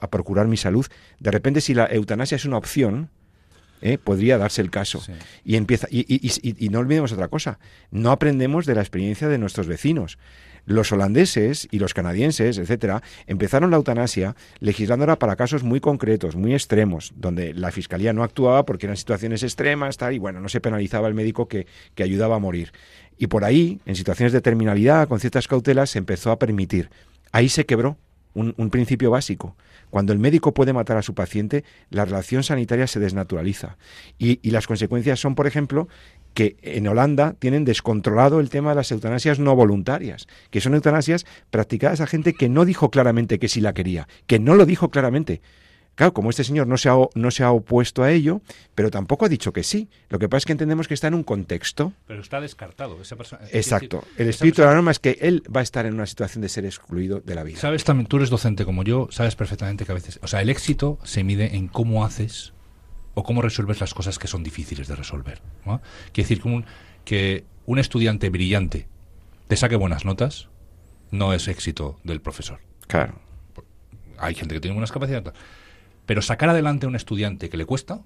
[0.09, 0.87] procurar mi salud,
[1.19, 3.11] de repente si la eutanasia es una opción,
[3.83, 3.99] ¿eh?
[3.99, 5.03] podría darse el caso.
[5.45, 7.59] Y, empieza, y, y, no olvidemos otra cosa,
[7.91, 10.17] no aprendemos de la experiencia de nuestros vecinos.
[10.65, 16.55] Los holandeses y los canadienses, etcétera, empezaron la eutanasia legislándola para casos muy concretos, muy
[16.55, 20.61] extremos, donde la fiscalía no actuaba porque eran situaciones extremas, tal, y bueno, no se
[20.61, 22.73] penalizaba el médico que, que ayudaba a morir.
[23.19, 26.91] Y por ahí, en situaciones de terminalidad, con ciertas cautelas, se empezó a permitir.
[27.33, 27.99] Ahí se quebró
[28.35, 29.57] un, un principio básico.
[29.91, 33.77] Cuando el médico puede matar a su paciente, la relación sanitaria se desnaturaliza.
[34.19, 35.89] Y, y, las consecuencias son, por ejemplo,
[36.35, 41.27] que en Holanda tienen descontrolado el tema de las eutanasias no voluntarias, que son eutanasias
[41.51, 44.91] practicadas a gente que no dijo claramente que sí la quería, que no lo dijo
[44.91, 45.41] claramente.
[45.97, 48.41] Claro, como este señor no se, ha, no se ha opuesto a ello,
[48.75, 49.91] pero tampoco ha dicho que sí.
[50.09, 51.93] Lo que pasa es que entendemos que está en un contexto.
[52.07, 53.03] Pero está descartado.
[53.03, 54.05] Esa persona, Exacto.
[54.17, 56.49] el espíritu de la norma es que él va a estar en una situación de
[56.49, 57.59] ser excluido de la vida.
[57.59, 60.19] Sabes también, tú eres docente como yo, sabes perfectamente que a veces.
[60.23, 62.55] O sea, el éxito se mide en cómo haces
[63.21, 65.41] o cómo resuelves las cosas que son difíciles de resolver.
[65.67, 65.81] ¿no?
[66.13, 66.65] Quiere decir que un,
[67.05, 68.89] que un estudiante brillante
[69.47, 70.49] te saque buenas notas
[71.11, 72.61] no es éxito del profesor.
[72.87, 73.21] Claro.
[74.19, 75.33] Hay gente que tiene buenas capacidades.
[76.07, 78.01] Pero sacar adelante a un estudiante que le cuesta,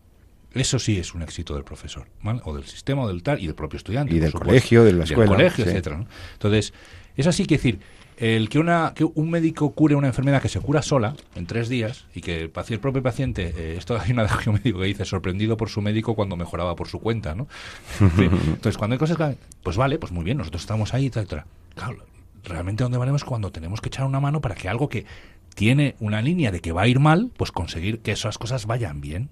[0.53, 2.41] eso sí es un éxito del profesor, ¿vale?
[2.45, 4.15] o del sistema, o del tal, y del propio estudiante.
[4.15, 5.31] Y del colegio, de la escuela.
[5.31, 6.05] Del colegio, etcétera.
[6.33, 6.73] Entonces,
[7.17, 7.81] es así que decir,
[8.17, 11.69] el que, una, que un médico cure una enfermedad que se cura sola en tres
[11.69, 15.57] días y que el propio paciente, eh, esto hay un adagio médico que dice, sorprendido
[15.57, 17.49] por su médico cuando mejoraba por su cuenta, ¿no?
[18.01, 21.47] Entonces, cuando hay cosas que, pues vale, pues muy bien, nosotros estamos ahí, etcétera.
[21.75, 22.05] Claro,
[22.45, 25.07] realmente donde valemos cuando tenemos que echar una mano para que algo que
[25.55, 29.01] tiene una línea de que va a ir mal, pues conseguir que esas cosas vayan
[29.01, 29.31] bien.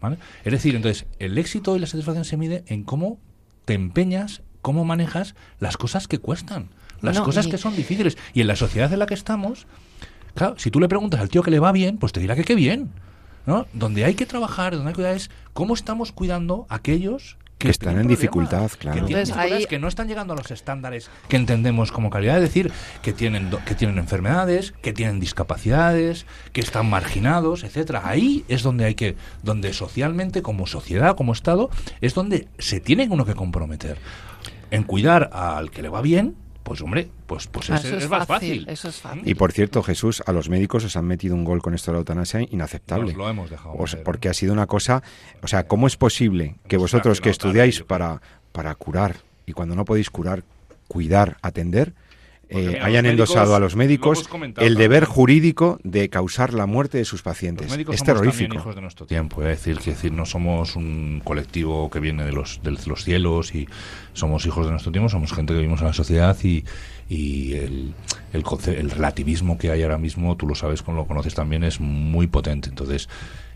[0.00, 0.18] ¿vale?
[0.44, 3.18] Es decir, entonces, el éxito y la satisfacción se mide en cómo
[3.64, 6.70] te empeñas, cómo manejas las cosas que cuestan
[7.00, 8.16] las cosas que son difíciles.
[8.34, 9.66] Y en la sociedad en la que estamos,
[10.34, 12.44] claro, si tú le preguntas al tío que le va bien, pues te dirá que
[12.44, 12.90] qué bien.
[13.46, 13.66] ¿no?
[13.72, 17.70] Donde hay que trabajar, donde hay que cuidar es cómo estamos cuidando a aquellos que,
[17.70, 19.06] están en dificultad, claro.
[19.06, 22.70] Que, que no están llegando a los estándares que entendemos como calidad, es decir,
[23.02, 28.02] que tienen que tienen enfermedades, que tienen discapacidades, que están marginados, etcétera.
[28.04, 31.70] Ahí es donde hay que donde socialmente como sociedad, como estado,
[32.00, 33.98] es donde se tiene uno que comprometer
[34.70, 36.36] en cuidar al que le va bien
[36.68, 38.66] pues hombre, pues, pues es, más fácil.
[38.68, 39.22] Eso es fácil.
[39.24, 41.94] Y por cierto, Jesús, a los médicos os han metido un gol con esto de
[41.94, 43.14] la eutanasia inaceptable.
[43.14, 43.74] lo hemos dejado.
[44.04, 45.02] porque ha sido una cosa,
[45.42, 48.20] o sea, ¿cómo es posible que vosotros que estudiáis para,
[48.52, 49.16] para curar
[49.46, 50.44] y cuando no podéis curar,
[50.88, 51.94] cuidar, atender,
[52.50, 57.22] eh, hayan endosado a los médicos el deber jurídico de causar la muerte de sus
[57.22, 57.70] pacientes.
[57.72, 58.56] es terrorífico.
[58.56, 62.32] hijos de nuestro tiempo, es decir, que decir, no somos un colectivo que viene de
[62.32, 63.68] los, de los cielos y
[64.14, 66.64] somos hijos de nuestro tiempo, somos gente que vivimos en la sociedad y,
[67.08, 67.94] y el,
[68.32, 72.28] el, el relativismo que hay ahora mismo, tú lo sabes, lo conoces también, es muy
[72.28, 72.70] potente.
[72.70, 73.08] Entonces,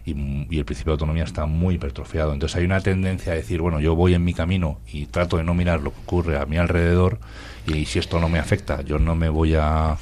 [0.05, 0.13] y,
[0.51, 2.33] y, el principio de autonomía está muy hipertrofiado.
[2.33, 5.45] Entonces hay una tendencia a decir, bueno, yo voy en mi camino y trato de
[5.45, 7.19] no mirar lo que ocurre a mi alrededor
[7.67, 9.97] y si esto no me afecta, yo no me voy a,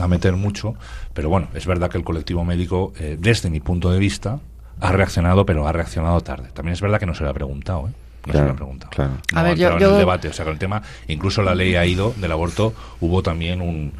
[0.00, 0.74] a meter mucho.
[1.14, 4.40] Pero bueno, es verdad que el colectivo médico, eh, desde mi punto de vista,
[4.80, 6.48] ha reaccionado, pero ha reaccionado tarde.
[6.52, 7.92] También es verdad que no se le ha preguntado, ¿eh?
[8.26, 8.90] No se le ha preguntado.
[8.90, 9.12] Claro.
[9.34, 11.86] a ver, yo, en el debate, o sea, con el tema, incluso la ley ha
[11.86, 13.92] ido del aborto, hubo también un,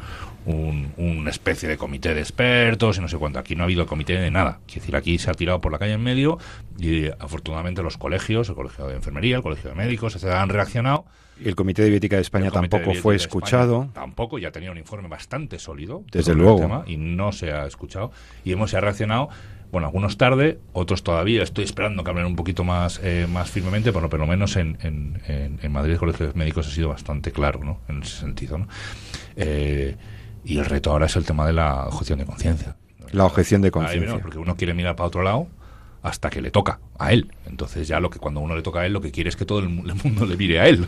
[0.45, 3.39] una especie de comité de expertos y no sé cuánto.
[3.39, 4.59] Aquí no ha habido comité de nada.
[4.67, 6.37] Es decir, aquí se ha tirado por la calle en medio
[6.77, 11.05] y afortunadamente los colegios, el colegio de enfermería, el colegio de médicos, se han reaccionado.
[11.41, 13.89] Y el Comité de Bioética de España tampoco fue escuchado.
[13.93, 16.03] tampoco, ya tenía un informe bastante sólido.
[16.11, 16.83] Desde luego.
[16.85, 18.11] y no se ha escuchado.
[18.43, 19.29] Y hemos se ha reaccionado
[19.71, 21.43] bueno, algunos tarde, otros todavía.
[21.43, 24.77] Estoy esperando que hablen un poquito más, eh, más firmemente, pero por lo menos en,
[24.81, 25.21] en,
[25.61, 27.79] en, Madrid el Colegio de Médicos ha sido bastante claro ¿no?
[27.87, 28.57] en ese sentido.
[28.57, 28.67] ¿no?
[29.35, 29.95] Eh,
[30.43, 32.75] y el reto ahora es el tema de la objeción de conciencia.
[33.11, 34.19] La objeción de conciencia.
[34.19, 35.47] Porque uno quiere mirar para otro lado
[36.01, 37.31] hasta que le toca a él.
[37.45, 39.45] Entonces ya lo que cuando uno le toca a él, lo que quiere es que
[39.45, 40.87] todo el mundo le mire a él.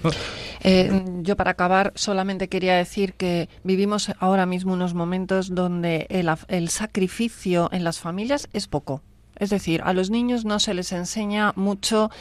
[0.64, 6.70] Eh, yo para acabar solamente quería decir que vivimos ahora mismo unos momentos donde el
[6.70, 9.02] sacrificio en las familias es poco.
[9.42, 12.12] Es decir, a los niños no se les enseña mucho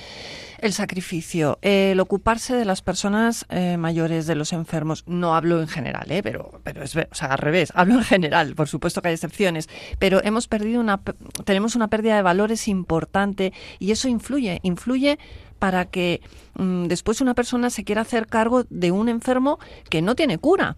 [0.58, 5.04] el sacrificio, el ocuparse de las personas eh, mayores, de los enfermos.
[5.06, 6.22] No hablo en general, ¿eh?
[6.22, 8.54] pero, pero es o sea, al revés, hablo en general.
[8.54, 9.68] Por supuesto que hay excepciones,
[9.98, 11.02] pero hemos perdido una,
[11.44, 15.18] tenemos una pérdida de valores importante y eso influye, influye
[15.60, 16.20] para que
[16.54, 20.76] mm, después una persona se quiera hacer cargo de un enfermo que no tiene cura.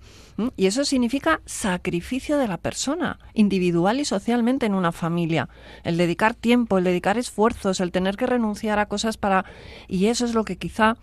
[0.56, 5.48] Y eso significa sacrificio de la persona, individual y socialmente en una familia.
[5.84, 9.44] El dedicar tiempo, el dedicar esfuerzos, el tener que renunciar a cosas para...
[9.88, 10.96] Y eso es lo que quizá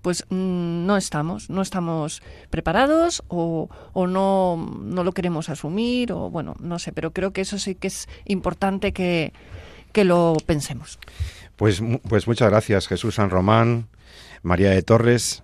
[0.00, 6.30] pues mm, no estamos, no estamos preparados o, o no, no, lo queremos asumir o
[6.30, 9.32] bueno, no sé, pero creo que eso sí que es importante que,
[9.92, 11.00] que lo pensemos.
[11.58, 13.88] Pues, pues muchas gracias, Jesús San Román,
[14.42, 15.42] María de Torres,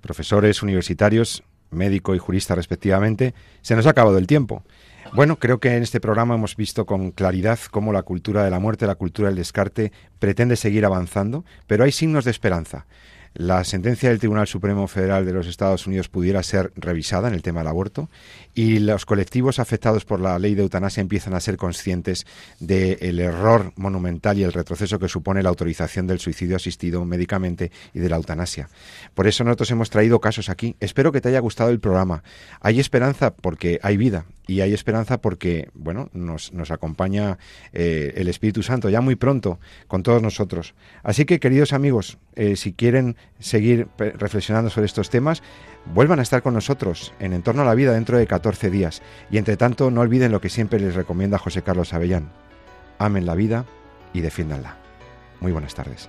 [0.00, 3.32] profesores universitarios, médico y jurista respectivamente.
[3.62, 4.64] Se nos ha acabado el tiempo.
[5.12, 8.58] Bueno, creo que en este programa hemos visto con claridad cómo la cultura de la
[8.58, 12.86] muerte, la cultura del descarte, pretende seguir avanzando, pero hay signos de esperanza
[13.36, 17.42] la sentencia del Tribunal Supremo Federal de los Estados Unidos pudiera ser revisada en el
[17.42, 18.08] tema del aborto
[18.54, 22.26] y los colectivos afectados por la ley de eutanasia empiezan a ser conscientes
[22.60, 27.98] del error monumental y el retroceso que supone la autorización del suicidio asistido médicamente y
[27.98, 28.70] de la eutanasia.
[29.14, 30.74] Por eso nosotros hemos traído casos aquí.
[30.80, 32.22] Espero que te haya gustado el programa.
[32.60, 37.36] Hay esperanza porque hay vida y hay esperanza porque, bueno, nos, nos acompaña
[37.72, 39.58] eh, el Espíritu Santo ya muy pronto
[39.88, 40.74] con todos nosotros.
[41.02, 45.42] Así que, queridos amigos, eh, si quieren seguir reflexionando sobre estos temas,
[45.86, 49.02] vuelvan a estar con nosotros en Entorno a la Vida dentro de 14 días.
[49.30, 52.30] Y entre tanto, no olviden lo que siempre les recomienda José Carlos Avellán.
[52.98, 53.66] Amen la vida
[54.12, 54.76] y defiéndanla.
[55.40, 56.08] Muy buenas tardes.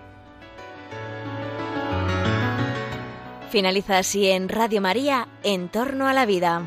[3.50, 6.64] Finaliza así en Radio María, En torno a la vida.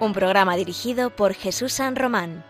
[0.00, 2.47] Un programa dirigido por Jesús San Román.